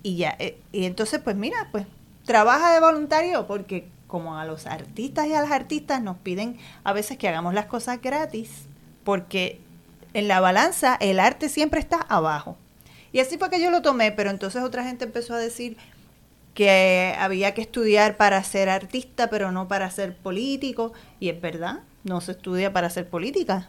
y 0.05 0.17
ya. 0.17 0.37
Eh, 0.39 0.61
Y 0.71 0.85
entonces, 0.85 1.19
pues 1.19 1.35
mira, 1.35 1.69
pues 1.73 1.87
trabaja 2.25 2.73
de 2.73 2.79
voluntario 2.79 3.49
porque 3.49 3.89
como 4.07 4.39
a 4.39 4.45
los 4.45 4.67
artistas 4.67 5.27
y 5.27 5.35
a 5.35 5.43
las 5.43 5.51
artistas 5.51 6.03
nos 6.03 6.17
piden 6.19 6.59
a 6.85 6.93
veces 6.93 7.19
que 7.19 7.29
hagamos 7.29 7.55
las 7.55 7.67
cosas 7.67 8.01
gratis, 8.01 8.67
porque 9.05 9.61
en 10.15 10.29
la 10.29 10.41
balanza 10.41 10.97
el 11.01 11.21
arte 11.21 11.49
siempre 11.49 11.81
está 11.81 11.97
abajo. 11.99 12.57
Y 13.13 13.21
así 13.21 13.39
fue 13.39 13.51
que 13.51 13.61
yo 13.61 13.71
lo 13.71 13.83
tomé, 13.83 14.13
pero 14.13 14.31
entonces 14.31 14.63
otra 14.63 14.85
gente 14.85 15.05
empezó 15.05 15.35
a 15.35 15.39
decir 15.39 15.77
que 16.55 17.15
había 17.19 17.55
que 17.55 17.61
estudiar 17.61 18.17
para 18.17 18.43
ser 18.43 18.69
artista, 18.69 19.29
pero 19.29 19.53
no 19.53 19.69
para 19.69 19.91
ser 19.91 20.17
político. 20.17 20.93
Y 21.21 21.29
es 21.29 21.41
verdad, 21.41 21.81
no 22.03 22.21
se 22.21 22.33
estudia 22.33 22.73
para 22.73 22.89
ser 22.89 23.09
política. 23.09 23.69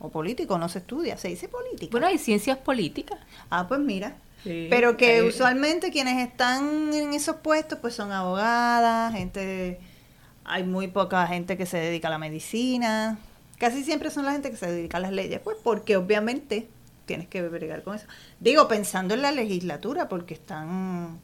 O 0.00 0.08
político, 0.08 0.58
no 0.58 0.68
se 0.68 0.80
estudia, 0.80 1.16
se 1.18 1.28
dice 1.28 1.48
política. 1.48 1.90
Bueno, 1.92 2.08
hay 2.08 2.18
ciencias 2.18 2.58
políticas. 2.58 3.18
ah, 3.50 3.66
pues 3.68 3.80
mira. 3.80 4.16
Sí, 4.44 4.68
pero 4.70 4.96
que 4.96 5.22
usualmente 5.22 5.90
quienes 5.90 6.26
están 6.26 6.92
en 6.94 7.12
esos 7.12 7.36
puestos 7.36 7.78
pues 7.78 7.94
son 7.94 8.10
abogadas, 8.10 9.12
gente, 9.12 9.78
hay 10.44 10.64
muy 10.64 10.88
poca 10.88 11.26
gente 11.26 11.56
que 11.56 11.66
se 11.66 11.76
dedica 11.76 12.08
a 12.08 12.10
la 12.10 12.18
medicina, 12.18 13.18
casi 13.58 13.84
siempre 13.84 14.10
son 14.10 14.24
la 14.24 14.32
gente 14.32 14.50
que 14.50 14.56
se 14.56 14.70
dedica 14.70 14.96
a 14.96 15.00
las 15.00 15.12
leyes, 15.12 15.40
pues 15.44 15.58
porque 15.62 15.96
obviamente 15.96 16.68
tienes 17.04 17.28
que 17.28 17.42
bregar 17.42 17.82
con 17.82 17.96
eso. 17.96 18.06
Digo, 18.38 18.66
pensando 18.68 19.14
en 19.14 19.22
la 19.22 19.32
legislatura, 19.32 20.08
porque 20.08 20.34
están 20.34 21.18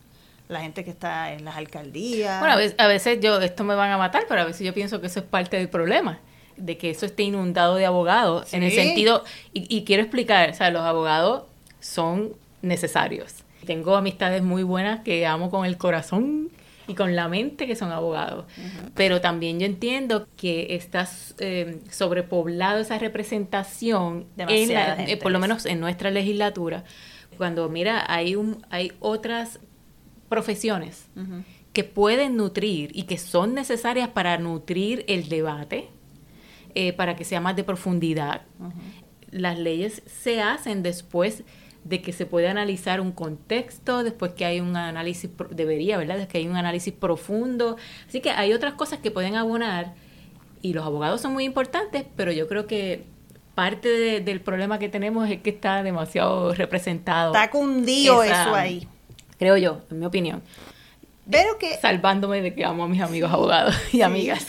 la 0.48 0.60
gente 0.60 0.84
que 0.84 0.90
está 0.90 1.32
en 1.32 1.44
las 1.44 1.56
alcaldías. 1.56 2.38
Bueno, 2.40 2.54
a 2.54 2.56
veces, 2.56 2.74
a 2.78 2.86
veces 2.86 3.18
yo, 3.20 3.40
esto 3.40 3.64
me 3.64 3.74
van 3.74 3.90
a 3.90 3.98
matar, 3.98 4.24
pero 4.28 4.42
a 4.42 4.44
veces 4.44 4.66
yo 4.66 4.74
pienso 4.74 5.00
que 5.00 5.06
eso 5.06 5.20
es 5.20 5.26
parte 5.26 5.56
del 5.56 5.68
problema, 5.68 6.20
de 6.56 6.76
que 6.76 6.90
eso 6.90 7.06
esté 7.06 7.22
inundado 7.24 7.76
de 7.76 7.86
abogados, 7.86 8.52
en 8.52 8.62
el 8.62 8.72
sentido, 8.72 9.24
y, 9.52 9.66
y 9.74 9.84
quiero 9.84 10.02
explicar, 10.02 10.50
o 10.50 10.54
sea, 10.54 10.70
los 10.70 10.82
abogados 10.82 11.44
son 11.80 12.32
necesarios. 12.66 13.44
Tengo 13.64 13.96
amistades 13.96 14.42
muy 14.42 14.62
buenas 14.62 15.00
que 15.00 15.26
amo 15.26 15.50
con 15.50 15.64
el 15.66 15.76
corazón 15.76 16.50
y 16.88 16.94
con 16.94 17.16
la 17.16 17.26
mente 17.28 17.66
que 17.66 17.74
son 17.74 17.90
abogados, 17.90 18.44
pero 18.94 19.20
también 19.20 19.58
yo 19.58 19.66
entiendo 19.66 20.28
que 20.36 20.76
está 20.76 21.08
eh, 21.38 21.80
sobrepoblado 21.90 22.78
esa 22.80 22.96
representación, 22.98 24.26
en 24.54 24.68
la- 24.74 24.94
eh, 25.12 25.16
por 25.16 25.32
lo 25.32 25.38
menos 25.40 25.66
en 25.66 25.80
nuestra 25.80 26.10
legislatura, 26.12 26.84
cuando 27.36 27.68
mira, 27.68 28.04
hay, 28.08 28.36
un, 28.36 28.64
hay 28.70 28.92
otras 29.00 29.58
profesiones 30.28 31.06
que 31.72 31.84
pueden 31.84 32.36
nutrir 32.36 32.90
y 32.94 33.02
que 33.02 33.18
son 33.18 33.54
necesarias 33.54 34.08
para 34.08 34.38
nutrir 34.38 35.04
el 35.08 35.28
debate, 35.28 35.88
eh, 36.74 36.92
para 36.92 37.16
que 37.16 37.24
sea 37.24 37.40
más 37.40 37.56
de 37.56 37.64
profundidad. 37.64 38.42
Las 39.30 39.58
leyes 39.58 40.02
se 40.06 40.40
hacen 40.40 40.82
después 40.82 41.42
de 41.88 42.02
que 42.02 42.12
se 42.12 42.26
puede 42.26 42.48
analizar 42.48 43.00
un 43.00 43.12
contexto, 43.12 44.02
después 44.02 44.32
que 44.32 44.44
hay 44.44 44.60
un 44.60 44.76
análisis, 44.76 45.30
debería, 45.50 45.96
¿verdad? 45.98 46.18
De 46.18 46.26
que 46.26 46.38
hay 46.38 46.48
un 46.48 46.56
análisis 46.56 46.92
profundo. 46.92 47.76
Así 48.08 48.20
que 48.20 48.30
hay 48.30 48.52
otras 48.52 48.74
cosas 48.74 48.98
que 48.98 49.10
pueden 49.10 49.36
abonar 49.36 49.94
y 50.62 50.72
los 50.72 50.84
abogados 50.84 51.20
son 51.20 51.32
muy 51.32 51.44
importantes, 51.44 52.04
pero 52.16 52.32
yo 52.32 52.48
creo 52.48 52.66
que 52.66 53.04
parte 53.54 53.88
de- 53.88 54.20
del 54.20 54.40
problema 54.40 54.78
que 54.78 54.88
tenemos 54.88 55.28
es 55.30 55.40
que 55.40 55.50
está 55.50 55.82
demasiado 55.82 56.52
representado. 56.54 57.32
Está 57.32 57.50
cundido 57.50 58.22
esa- 58.22 58.42
eso 58.42 58.54
ahí. 58.54 58.88
Creo 59.38 59.56
yo, 59.56 59.82
en 59.90 59.98
mi 60.00 60.06
opinión 60.06 60.42
Pero 61.30 61.58
que 61.58 61.76
salvándome 61.76 62.40
de 62.42 62.54
que 62.54 62.64
amo 62.64 62.84
a 62.84 62.88
mis 62.88 63.00
amigos 63.02 63.32
abogados 63.32 63.74
y 63.92 64.02
amigas. 64.02 64.46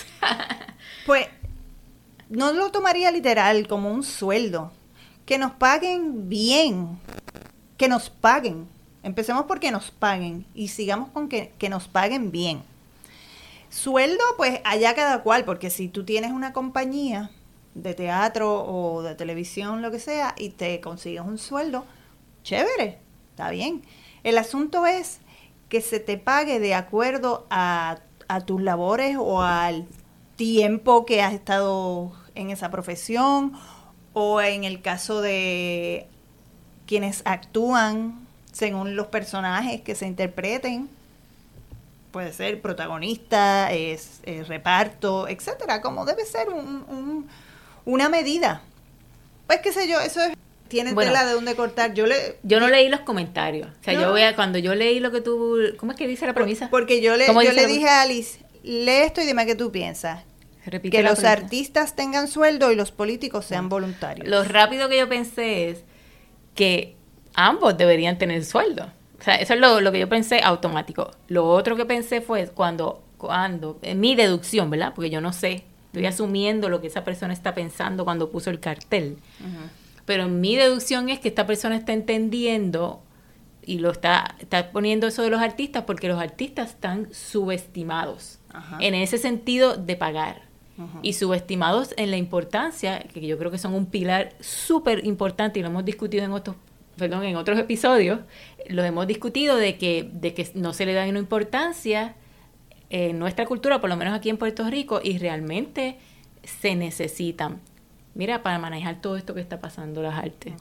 Pues 1.06 1.28
no 2.30 2.52
lo 2.54 2.72
tomaría 2.72 3.12
literal 3.12 3.68
como 3.68 3.92
un 3.92 4.04
sueldo. 4.04 4.72
Que 5.28 5.38
nos 5.38 5.52
paguen 5.52 6.30
bien. 6.30 7.00
Que 7.78 7.90
nos 7.90 8.10
paguen. 8.10 8.68
Empecemos 9.04 9.44
por 9.44 9.60
que 9.60 9.72
nos 9.72 9.92
paguen 9.92 10.46
y 10.56 10.70
sigamos 10.70 11.10
con 11.10 11.28
que, 11.28 11.52
que 11.60 11.70
nos 11.70 11.90
paguen 11.90 12.32
bien. 12.32 12.64
Sueldo, 13.70 14.24
pues 14.38 14.62
allá 14.64 14.96
cada 14.96 15.24
cual, 15.24 15.44
porque 15.44 15.70
si 15.70 15.90
tú 15.90 16.06
tienes 16.06 16.32
una 16.32 16.54
compañía 16.54 17.30
de 17.76 17.94
teatro 17.94 18.64
o 18.66 19.04
de 19.04 19.16
televisión, 19.16 19.82
lo 19.82 19.92
que 19.92 20.00
sea, 20.00 20.34
y 20.38 20.50
te 20.52 20.80
consigues 20.80 21.22
un 21.22 21.38
sueldo, 21.38 21.84
chévere, 22.44 22.98
está 23.32 23.50
bien. 23.50 23.84
El 24.24 24.38
asunto 24.38 24.86
es 24.86 25.20
que 25.68 25.82
se 25.82 26.00
te 26.00 26.18
pague 26.18 26.62
de 26.62 26.74
acuerdo 26.74 27.46
a, 27.50 28.00
a 28.30 28.42
tus 28.42 28.62
labores 28.62 29.18
o 29.20 29.42
al 29.42 29.88
tiempo 30.38 31.06
que 31.06 31.22
has 31.22 31.34
estado 31.34 32.14
en 32.34 32.50
esa 32.50 32.72
profesión 32.72 33.54
o 34.20 34.42
en 34.42 34.64
el 34.64 34.82
caso 34.82 35.22
de 35.22 36.08
quienes 36.88 37.22
actúan 37.26 38.26
según 38.52 38.96
los 38.96 39.08
personajes 39.08 39.82
que 39.82 39.94
se 39.94 40.08
interpreten 40.08 40.90
puede 42.12 42.34
ser 42.34 42.60
protagonista, 42.62 43.72
es, 43.72 44.22
es 44.24 44.48
reparto, 44.48 45.28
etcétera, 45.28 45.82
como 45.82 46.04
debe 46.06 46.26
ser 46.26 46.50
un, 46.50 46.84
un- 46.90 47.28
una 47.86 48.10
medida. 48.10 48.62
Pues 49.46 49.60
qué 49.62 49.72
sé 49.72 49.88
yo, 49.88 50.00
eso 50.00 50.22
es, 50.24 50.34
tiene 50.68 50.94
Bueno. 50.94 51.12
tela 51.12 51.24
de 51.26 51.34
donde 51.34 51.56
cortar. 51.56 51.94
Yo 51.94 52.08
le 52.08 52.38
Yo 52.42 52.60
no 52.60 52.70
leí 52.70 52.90
los 52.90 53.02
comentarios. 53.02 53.68
O 53.68 53.84
sea, 53.84 53.94
No. 53.94 54.02
yo 54.02 54.10
voy 54.12 54.24
a, 54.24 54.36
cuando 54.36 54.58
yo 54.58 54.74
leí 54.74 55.00
lo 55.00 55.12
que 55.12 55.22
tú, 55.22 55.60
¿cómo 55.78 55.92
es 55.92 55.98
que 55.98 56.08
dice 56.08 56.26
la 56.26 56.34
premisa? 56.34 56.70
porque 56.72 57.02
yo 57.02 57.16
le, 57.18 57.28
¿Cómo 57.28 57.44
yo 57.44 57.52
le 57.52 57.68
dije 57.68 57.88
a 57.88 58.02
Alice, 58.02 58.40
lee 58.64 59.04
esto 59.06 59.22
y 59.22 59.26
dime 59.28 59.46
qué 59.46 59.54
tú 59.54 59.72
piensas. 59.72 60.24
Repite 60.70 60.98
Que 60.98 61.04
los 61.04 61.24
artistas 61.24 61.96
tengan 61.96 62.28
sueldo 62.28 62.72
y 62.72 62.76
los 62.76 62.92
políticos 62.92 63.46
sean 63.46 63.70
voluntarios. 63.70 64.28
Lo 64.28 64.44
rápido 64.44 64.90
que 64.90 64.98
yo 64.98 65.08
pensé 65.08 65.70
es 65.70 65.84
que 66.56 66.96
ambos 67.34 67.78
deberían 67.78 68.18
tener 68.18 68.44
sueldo. 68.44 68.92
O 69.20 69.24
sea, 69.24 69.36
eso 69.36 69.54
es 69.54 69.60
lo, 69.60 69.80
lo 69.82 69.92
que 69.92 70.00
yo 70.00 70.10
pensé 70.10 70.42
automático. 70.44 71.12
Lo 71.28 71.48
otro 71.50 71.76
que 71.76 71.86
pensé 71.86 72.22
fue 72.22 72.48
cuando, 72.48 73.04
cuando, 73.18 73.80
en 73.82 74.00
mi 74.00 74.16
deducción, 74.16 74.70
¿verdad? 74.70 74.94
Porque 74.94 75.10
yo 75.10 75.22
no 75.22 75.34
sé, 75.34 75.64
estoy 75.88 76.06
asumiendo 76.06 76.70
lo 76.70 76.82
que 76.82 76.88
esa 76.88 77.04
persona 77.04 77.34
está 77.34 77.56
pensando 77.56 78.04
cuando 78.04 78.30
puso 78.30 78.50
el 78.50 78.60
cartel. 78.60 79.18
Pero 80.06 80.28
mi 80.28 80.56
deducción 80.56 81.10
es 81.10 81.20
que 81.20 81.30
esta 81.30 81.48
persona 81.48 81.76
está 81.76 81.94
entendiendo 81.94 83.02
y 83.66 83.80
lo 83.80 83.92
está, 83.92 84.36
está 84.40 84.72
poniendo 84.72 85.08
eso 85.08 85.24
de 85.24 85.30
los 85.30 85.42
artistas 85.42 85.84
porque 85.86 86.08
los 86.08 86.20
artistas 86.20 86.70
están 86.70 87.14
subestimados 87.14 88.40
Ajá. 88.54 88.78
en 88.80 88.96
ese 88.96 89.18
sentido 89.18 89.76
de 89.76 89.96
pagar 89.98 90.47
Y 91.02 91.14
subestimados 91.14 91.94
en 91.98 92.12
la 92.12 92.18
importancia, 92.18 93.00
que 93.00 93.26
yo 93.26 93.38
creo 93.38 93.50
que 93.50 93.58
son 93.58 93.74
un 93.74 93.88
pilar 93.88 94.34
súper 94.40 95.06
importante 95.06 95.60
y 95.60 95.64
lo 95.64 95.70
hemos 95.70 95.86
discutido 95.86 96.24
en 96.24 96.32
otros, 96.32 96.56
perdón, 96.98 97.24
en 97.24 97.36
otros 97.36 97.58
episodios, 97.58 98.20
lo 98.68 98.84
hemos 98.84 99.08
discutido 99.08 99.56
de 99.56 99.78
que, 99.78 100.08
de 100.14 100.34
que 100.34 100.50
no 100.54 100.74
se 100.74 100.86
le 100.86 100.94
da 100.94 101.08
una 101.08 101.20
importancia 101.20 102.16
en 102.90 103.18
nuestra 103.20 103.46
cultura, 103.46 103.82
por 103.82 103.90
lo 103.90 103.98
menos 103.98 104.14
aquí 104.14 104.30
en 104.30 104.38
Puerto 104.38 104.70
Rico, 104.70 105.02
y 105.04 105.18
realmente 105.18 105.98
se 106.44 106.76
necesitan. 106.76 107.60
Mira, 108.14 108.44
para 108.44 108.60
manejar 108.60 109.02
todo 109.02 109.18
esto 109.18 109.34
que 109.34 109.42
está 109.42 109.60
pasando 109.60 110.02
las 110.02 110.16
artes. 110.16 110.54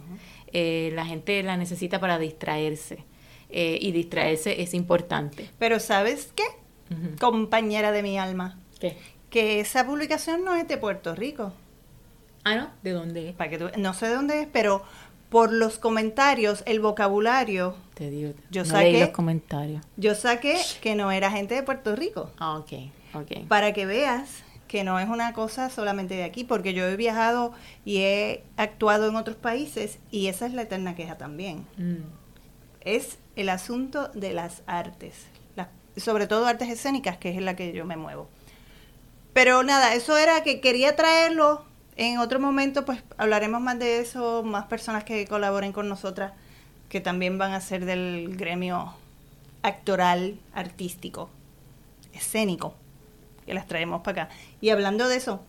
Eh, 0.53 0.93
la 0.95 1.05
gente 1.07 1.43
la 1.43 1.57
necesita 1.57 2.01
para 2.01 2.19
distraerse. 2.19 3.05
eh, 3.49 3.79
y 3.81 3.93
distraerse 3.93 4.61
es 4.61 4.75
importante. 4.75 5.49
Pero 5.59 5.79
¿sabes 5.79 6.33
qué? 6.35 6.43
Compañera 7.21 7.93
de 7.93 8.03
mi 8.03 8.19
alma, 8.19 8.59
¿Qué? 8.81 8.97
Que 9.31 9.61
esa 9.61 9.85
publicación 9.87 10.45
no 10.45 10.55
es 10.55 10.67
de 10.69 10.77
Puerto 10.77 11.15
Rico. 11.15 11.53
Ah, 12.45 12.55
¿no? 12.55 12.71
¿De 12.83 12.93
dónde 12.93 13.29
es? 13.31 13.35
Para 13.35 13.51
que 13.51 13.59
tú- 13.59 13.71
no 13.77 13.93
sé 13.95 14.07
de 14.09 14.15
dónde 14.15 14.43
es, 14.43 14.49
pero 14.53 14.83
por 15.31 15.53
los 15.53 15.79
comentarios, 15.79 16.63
el 16.67 16.81
vocabulario, 16.81 17.75
Te 17.95 18.09
digo. 18.11 18.33
Yo 18.51 18.63
no 18.65 18.71
saqué- 18.71 18.93
leí 18.93 19.01
los 19.01 19.09
comentarios. 19.11 19.83
yo 19.97 20.15
saqué 20.15 20.57
que 20.81 20.95
no 20.95 21.11
era 21.11 21.31
gente 21.31 21.55
de 21.57 21.63
Puerto 21.65 21.97
Rico. 21.97 22.31
Ah, 22.39 22.57
ok, 22.59 22.73
ok. 23.15 23.47
Para 23.49 23.73
que 23.73 23.85
veas 23.87 24.45
que 24.69 24.85
no 24.85 24.99
es 25.01 25.09
una 25.09 25.33
cosa 25.33 25.71
solamente 25.71 26.15
de 26.15 26.25
aquí, 26.25 26.45
porque 26.45 26.75
yo 26.75 26.85
he 26.87 26.97
viajado 26.97 27.53
y 27.85 27.99
he 27.99 28.45
actuado 28.57 29.09
en 29.09 29.17
otros 29.17 29.37
países 29.37 29.99
y 30.11 30.29
esa 30.29 30.47
es 30.47 30.55
la 30.55 30.63
eterna 30.63 30.95
queja 30.95 31.17
también. 31.19 31.67
Mm. 31.77 32.03
Es 32.83 33.19
el 33.35 33.49
asunto 33.49 34.09
de 34.15 34.33
las 34.33 34.63
artes, 34.67 35.27
las- 35.57 35.69
sobre 35.97 36.27
todo 36.29 36.47
artes 36.47 36.69
escénicas, 36.69 37.17
que 37.17 37.31
es 37.31 37.37
en 37.37 37.45
la 37.45 37.57
que 37.57 37.73
yo 37.73 37.85
me 37.85 37.97
muevo. 37.97 38.29
Pero 39.37 39.63
nada, 39.63 39.93
eso 39.93 40.17
era 40.17 40.43
que 40.43 40.63
quería 40.63 40.97
traerlo. 40.97 41.63
En 41.97 42.17
otro 42.17 42.41
momento, 42.41 42.87
pues 42.87 43.03
hablaremos 43.19 43.61
más 43.61 43.79
de 43.79 43.99
eso, 43.99 44.43
más 44.43 44.65
personas 44.65 45.05
que 45.05 45.27
colaboren 45.27 45.75
con 45.75 45.91
nosotras, 45.91 46.33
que 46.89 47.03
también 47.03 47.37
van 47.37 47.53
a 47.53 47.61
ser 47.61 47.85
del 47.85 48.35
gremio 48.39 48.95
actoral, 49.61 50.41
artístico, 50.55 51.29
escénico, 52.15 52.77
que 53.45 53.53
las 53.53 53.67
traemos 53.67 54.01
para 54.01 54.23
acá. 54.23 54.35
Y 54.63 54.71
hablando 54.71 55.07
de 55.07 55.17
eso, 55.17 55.43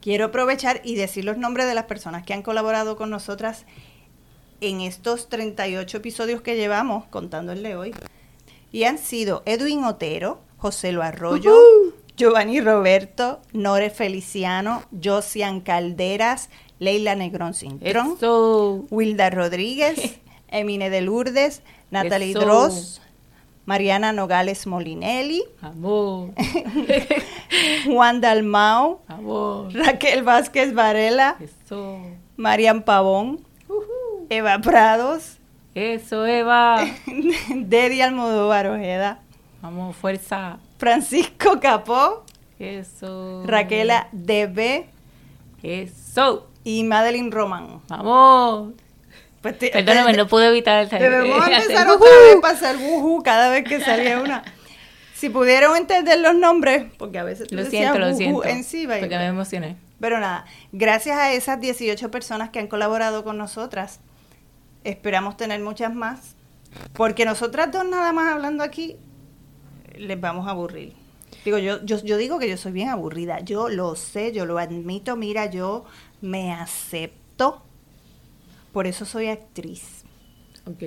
quiero 0.00 0.26
aprovechar 0.26 0.80
y 0.84 0.94
decir 0.94 1.24
los 1.24 1.36
nombres 1.36 1.66
de 1.66 1.74
las 1.74 1.86
personas 1.86 2.24
que 2.24 2.32
han 2.32 2.42
colaborado 2.42 2.96
con 2.96 3.10
nosotras 3.10 3.64
en 4.60 4.82
estos 4.82 5.28
38 5.28 5.96
episodios 5.96 6.42
que 6.42 6.54
llevamos, 6.54 7.06
contando 7.06 7.50
el 7.50 7.64
de 7.64 7.74
hoy. 7.74 7.92
Y 8.70 8.84
han 8.84 8.98
sido 8.98 9.42
Edwin 9.46 9.82
Otero, 9.82 10.38
José 10.58 10.92
Lo 10.92 11.02
Arroyo, 11.02 11.56
Giovanni 12.20 12.60
Roberto, 12.60 13.40
Nore 13.54 13.88
Feliciano, 13.88 14.82
Josian 14.90 15.62
Calderas, 15.62 16.50
Leila 16.78 17.14
Negrón 17.14 17.54
Cintrón. 17.54 18.18
Wilda 18.90 19.30
Rodríguez, 19.30 20.20
Emine 20.48 20.90
de 20.90 21.00
Lourdes, 21.00 21.62
Natalie 21.90 22.32
Eso. 22.32 22.40
Dross, 22.40 23.00
Mariana 23.64 24.12
Nogales 24.12 24.66
Molinelli, 24.66 25.42
Amor. 25.62 26.32
Juan 27.86 28.20
Dalmau, 28.20 29.00
Amor. 29.08 29.72
Raquel 29.72 30.22
Vázquez 30.22 30.74
Varela, 30.74 31.38
Eso. 31.40 32.00
Marian 32.36 32.82
Pavón, 32.82 33.40
Eva 34.28 34.58
Prados, 34.58 35.38
Eso, 35.74 36.26
Eva. 36.26 36.84
Dedi 37.54 38.02
Almodóvar 38.02 38.66
Ojeda, 38.66 39.22
Vamos, 39.62 39.96
fuerza. 39.96 40.58
Francisco 40.80 41.60
Capó, 41.62 42.24
Eso. 42.58 43.42
Raquela 43.46 44.08
DB 44.12 44.86
Eso. 45.62 46.48
y 46.64 46.84
Madeline 46.84 47.30
Roman. 47.30 47.82
Vamos. 47.88 48.72
Pues 49.42 49.58
te- 49.58 49.68
Perdóname, 49.70 50.12
te- 50.12 50.16
no 50.18 50.26
pude 50.26 50.48
evitar 50.48 50.88
Debemos 50.88 51.40
hacer 51.42 51.52
empezar 51.62 51.88
otra 51.90 52.08
vez 52.08 52.36
para 52.40 52.54
hacer 52.54 52.76
wujú 52.76 53.22
cada 53.22 53.50
vez 53.50 53.64
que 53.64 53.80
salía 53.80 54.18
una. 54.20 54.42
Si 55.14 55.28
pudieron 55.28 55.76
entender 55.76 56.18
los 56.18 56.34
nombres, 56.34 56.86
porque 56.96 57.18
a 57.18 57.24
veces 57.24 57.52
Lo 57.52 57.62
siento, 57.66 57.98
lo 57.98 58.14
siento. 58.14 58.42
encima 58.44 58.96
y- 58.96 59.00
Porque 59.00 59.18
me 59.18 59.26
emocioné. 59.26 59.76
Pero 60.00 60.18
nada, 60.18 60.46
gracias 60.72 61.18
a 61.18 61.30
esas 61.32 61.60
18 61.60 62.10
personas 62.10 62.48
que 62.48 62.58
han 62.58 62.68
colaborado 62.68 63.22
con 63.22 63.36
nosotras, 63.36 64.00
esperamos 64.82 65.36
tener 65.36 65.60
muchas 65.60 65.94
más, 65.94 66.36
porque 66.94 67.26
nosotras 67.26 67.70
dos 67.70 67.84
nada 67.84 68.12
más 68.12 68.32
hablando 68.32 68.64
aquí, 68.64 68.96
les 69.96 70.20
vamos 70.20 70.46
a 70.46 70.50
aburrir. 70.50 70.94
Digo, 71.44 71.58
yo, 71.58 71.84
yo, 71.84 72.02
yo 72.02 72.16
digo 72.16 72.38
que 72.38 72.48
yo 72.48 72.56
soy 72.56 72.72
bien 72.72 72.88
aburrida, 72.88 73.40
yo 73.40 73.68
lo 73.68 73.94
sé, 73.96 74.32
yo 74.32 74.46
lo 74.46 74.58
admito, 74.58 75.16
mira, 75.16 75.46
yo 75.46 75.84
me 76.20 76.52
acepto, 76.52 77.62
por 78.72 78.86
eso 78.86 79.04
soy 79.04 79.28
actriz, 79.28 80.02
Ok. 80.66 80.82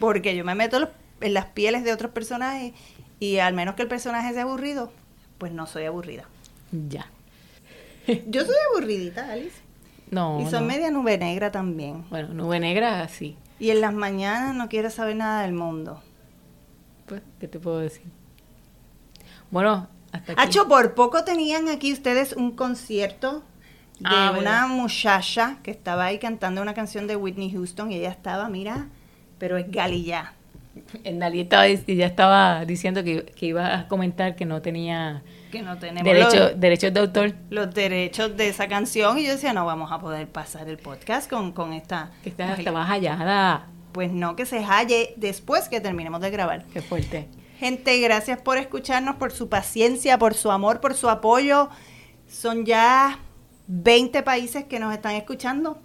porque 0.00 0.34
yo 0.34 0.44
me 0.44 0.54
meto 0.54 0.80
los- 0.80 0.88
en 1.20 1.34
las 1.34 1.46
pieles 1.46 1.84
de 1.84 1.92
otros 1.92 2.10
personajes 2.12 2.72
y 3.20 3.38
al 3.38 3.54
menos 3.54 3.74
que 3.76 3.82
el 3.82 3.88
personaje 3.88 4.32
sea 4.32 4.42
aburrido, 4.42 4.90
pues 5.38 5.52
no 5.52 5.66
soy 5.66 5.84
aburrida. 5.84 6.24
Ya. 6.88 7.06
Yo 8.26 8.44
soy 8.44 8.54
aburridita, 8.72 9.32
Alice. 9.32 9.56
No. 10.10 10.40
y 10.40 10.44
son 10.50 10.62
no. 10.66 10.68
media 10.72 10.90
nube 10.90 11.16
negra 11.18 11.50
también. 11.52 12.04
Bueno, 12.10 12.34
nube 12.34 12.58
negra, 12.60 13.06
sí. 13.08 13.36
Y 13.60 13.70
en 13.70 13.80
las 13.80 13.94
mañanas 13.94 14.54
no 14.54 14.68
quiero 14.68 14.90
saber 14.90 15.16
nada 15.16 15.42
del 15.42 15.52
mundo. 15.54 16.02
Pues, 17.06 17.22
¿qué 17.40 17.48
te 17.48 17.58
puedo 17.60 17.78
decir? 17.78 18.04
Bueno, 19.54 19.86
hasta 20.10 20.32
aquí. 20.32 20.42
Hacho, 20.42 20.66
por 20.66 20.94
poco 20.94 21.22
tenían 21.22 21.68
aquí 21.68 21.92
ustedes 21.92 22.32
un 22.32 22.56
concierto 22.56 23.44
de 24.00 24.08
Ah, 24.08 24.34
una 24.36 24.66
muchacha 24.66 25.58
que 25.62 25.70
estaba 25.70 26.06
ahí 26.06 26.18
cantando 26.18 26.60
una 26.60 26.74
canción 26.74 27.06
de 27.06 27.14
Whitney 27.14 27.52
Houston 27.52 27.92
y 27.92 27.98
ella 27.98 28.10
estaba, 28.10 28.48
mira, 28.48 28.88
pero 29.38 29.56
es 29.56 29.70
galilla. 29.70 30.32
En 31.04 31.22
estaba, 31.22 31.68
ya 31.68 32.06
estaba 32.06 32.64
diciendo 32.64 33.04
que, 33.04 33.26
que 33.26 33.46
iba 33.46 33.78
a 33.78 33.86
comentar 33.86 34.34
que 34.34 34.44
no 34.44 34.60
tenía 34.60 35.22
Que 35.52 35.62
no 35.62 35.78
tenemos 35.78 36.02
derecho, 36.02 36.36
los, 36.36 36.60
derechos 36.60 36.92
de 36.92 36.98
autor. 36.98 37.34
los 37.50 37.72
derechos 37.72 38.36
de 38.36 38.48
esa 38.48 38.66
canción. 38.66 39.18
Y 39.18 39.24
yo 39.24 39.30
decía, 39.30 39.52
no 39.52 39.64
vamos 39.64 39.92
a 39.92 40.00
poder 40.00 40.26
pasar 40.26 40.68
el 40.68 40.78
podcast 40.78 41.30
con, 41.30 41.52
con 41.52 41.72
esta. 41.72 42.10
Que 42.24 42.30
está, 42.30 42.46
mujer. 42.46 42.58
estaba 42.58 42.84
hallada. 42.86 43.68
Pues 43.92 44.10
no, 44.10 44.34
que 44.34 44.46
se 44.46 44.64
halle 44.64 45.14
después 45.16 45.68
que 45.68 45.80
terminemos 45.80 46.20
de 46.20 46.30
grabar. 46.30 46.64
Qué 46.72 46.82
fuerte. 46.82 47.28
Gente, 47.58 47.98
gracias 48.00 48.40
por 48.40 48.58
escucharnos, 48.58 49.16
por 49.16 49.32
su 49.32 49.48
paciencia, 49.48 50.18
por 50.18 50.34
su 50.34 50.50
amor, 50.50 50.80
por 50.80 50.94
su 50.94 51.08
apoyo. 51.08 51.68
Son 52.28 52.64
ya 52.66 53.18
20 53.68 54.22
países 54.22 54.64
que 54.64 54.78
nos 54.80 54.92
están 54.92 55.14
escuchando. 55.14 55.78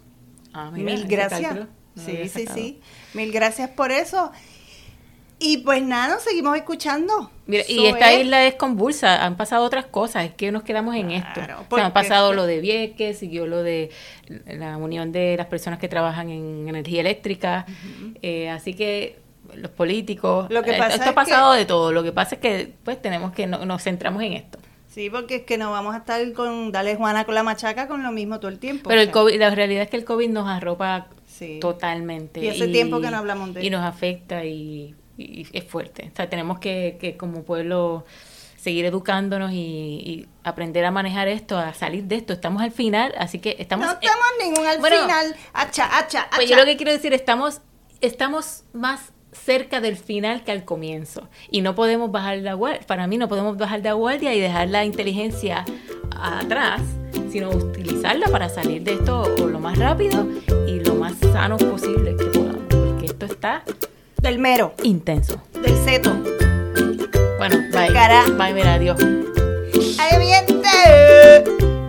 Ah, 0.52 0.70
mira, 0.72 0.92
Mil 0.92 1.06
gracias. 1.06 1.54
no 1.54 1.68
sí, 1.96 2.28
sí, 2.28 2.46
sí. 2.52 2.80
Mil 3.14 3.30
gracias 3.32 3.70
por 3.70 3.92
eso. 3.92 4.32
Y 5.42 5.58
pues 5.58 5.82
nada, 5.82 6.14
nos 6.14 6.22
seguimos 6.22 6.54
escuchando. 6.56 7.30
Mira, 7.46 7.64
y 7.66 7.86
esta 7.86 8.12
es. 8.12 8.24
isla 8.24 8.44
es 8.46 8.56
convulsa, 8.56 9.24
han 9.24 9.36
pasado 9.38 9.64
otras 9.64 9.86
cosas, 9.86 10.26
es 10.26 10.34
que 10.34 10.52
nos 10.52 10.64
quedamos 10.64 10.94
en 10.96 11.12
esto. 11.12 11.30
Claro, 11.32 11.54
O 11.54 11.58
sea, 11.60 11.68
porque- 11.70 11.82
han 11.84 11.92
pasado 11.94 12.34
lo 12.34 12.44
de 12.44 12.60
Vieques, 12.60 13.18
siguió 13.18 13.46
lo 13.46 13.62
de 13.62 13.90
la 14.46 14.76
unión 14.76 15.12
de 15.12 15.36
las 15.38 15.46
personas 15.46 15.78
que 15.78 15.88
trabajan 15.88 16.28
en 16.28 16.68
energía 16.68 17.00
eléctrica, 17.00 17.64
eh, 18.20 18.50
así 18.50 18.74
que 18.74 19.18
los 19.54 19.70
políticos, 19.70 20.46
Lo 20.50 20.62
que 20.62 20.72
eh, 20.76 20.78
pasa 20.78 20.94
esto 20.94 21.04
es 21.04 21.10
ha 21.10 21.14
pasado 21.14 21.52
que- 21.52 21.58
de 21.60 21.64
todo, 21.66 21.92
lo 21.92 22.02
que 22.02 22.12
pasa 22.12 22.36
es 22.36 22.40
que 22.40 22.72
pues 22.84 23.00
tenemos 23.00 23.32
que, 23.32 23.46
no- 23.46 23.64
nos 23.64 23.82
centramos 23.82 24.22
en 24.22 24.32
esto. 24.34 24.58
Sí, 24.88 25.08
porque 25.08 25.36
es 25.36 25.42
que 25.42 25.56
no 25.56 25.70
vamos 25.70 25.94
a 25.94 25.98
estar 25.98 26.32
con, 26.32 26.72
dale 26.72 26.96
Juana 26.96 27.24
con 27.24 27.34
la 27.36 27.42
machaca 27.44 27.86
con 27.86 28.02
lo 28.02 28.10
mismo 28.10 28.40
todo 28.40 28.50
el 28.50 28.58
tiempo. 28.58 28.88
Pero 28.88 29.00
o 29.00 29.04
el 29.04 29.10
COVID, 29.12 29.38
la 29.38 29.50
realidad 29.54 29.84
es 29.84 29.88
que 29.90 29.96
el 29.96 30.04
COVID 30.04 30.28
nos 30.30 30.48
arropa 30.48 31.06
Sí. 31.26 31.58
totalmente. 31.60 32.40
Y 32.44 32.48
hace 32.48 32.66
tiempo 32.68 33.00
que 33.00 33.10
no 33.10 33.16
hablamos 33.18 33.54
de 33.54 33.64
Y 33.64 33.70
nos 33.70 33.82
afecta 33.84 34.44
y, 34.44 34.94
y 35.16 35.46
es 35.52 35.64
fuerte. 35.64 36.10
O 36.12 36.16
sea, 36.16 36.28
tenemos 36.28 36.58
que, 36.58 36.98
que 37.00 37.16
como 37.16 37.44
pueblo 37.44 38.04
seguir 38.56 38.84
educándonos 38.84 39.52
y, 39.52 39.56
y 39.56 40.26
aprender 40.44 40.84
a 40.84 40.90
manejar 40.90 41.28
esto, 41.28 41.56
a 41.56 41.72
salir 41.72 42.04
de 42.04 42.16
esto. 42.16 42.32
Estamos 42.34 42.60
al 42.60 42.72
final, 42.72 43.14
así 43.16 43.38
que 43.38 43.56
estamos... 43.58 43.86
No 43.86 43.92
estamos 43.92 44.26
ningún 44.42 44.66
al 44.66 44.78
Bueno, 44.80 45.00
final. 45.02 45.34
Hacha, 45.54 45.86
hacha, 45.98 46.22
hacha. 46.24 46.36
Pues 46.36 46.50
yo 46.50 46.56
lo 46.56 46.64
que 46.66 46.76
quiero 46.76 46.92
decir, 46.92 47.14
estamos, 47.14 47.62
estamos 48.02 48.64
más 48.74 49.12
cerca 49.32 49.80
del 49.80 49.96
final 49.96 50.42
que 50.44 50.52
al 50.52 50.64
comienzo. 50.64 51.28
Y 51.50 51.60
no 51.62 51.74
podemos 51.74 52.10
bajar 52.10 52.38
la 52.38 52.54
guardia, 52.54 52.80
para 52.86 53.06
mí 53.06 53.16
no 53.18 53.28
podemos 53.28 53.56
bajar 53.56 53.80
la 53.82 53.92
guardia 53.94 54.34
y 54.34 54.40
dejar 54.40 54.68
la 54.68 54.84
inteligencia 54.84 55.64
atrás, 56.20 56.82
sino 57.30 57.50
utilizarla 57.50 58.26
para 58.28 58.48
salir 58.48 58.82
de 58.82 58.94
esto 58.94 59.24
lo 59.46 59.58
más 59.60 59.78
rápido 59.78 60.26
y 60.66 60.80
lo 60.80 60.94
más 60.94 61.14
sano 61.32 61.56
posible 61.56 62.16
que 62.16 62.24
podamos. 62.26 62.64
Porque 62.68 63.06
esto 63.06 63.26
está 63.26 63.62
Del 64.20 64.38
mero, 64.38 64.74
intenso. 64.82 65.40
del 65.62 65.76
seto. 65.78 66.12
Bueno, 67.38 67.56
bye. 67.72 67.92
Cara. 67.92 68.24
Bye, 68.36 68.52
mira, 68.52 68.74
adiós. 68.74 68.98
¡Ay, 69.98 70.18
viente! 70.18 71.79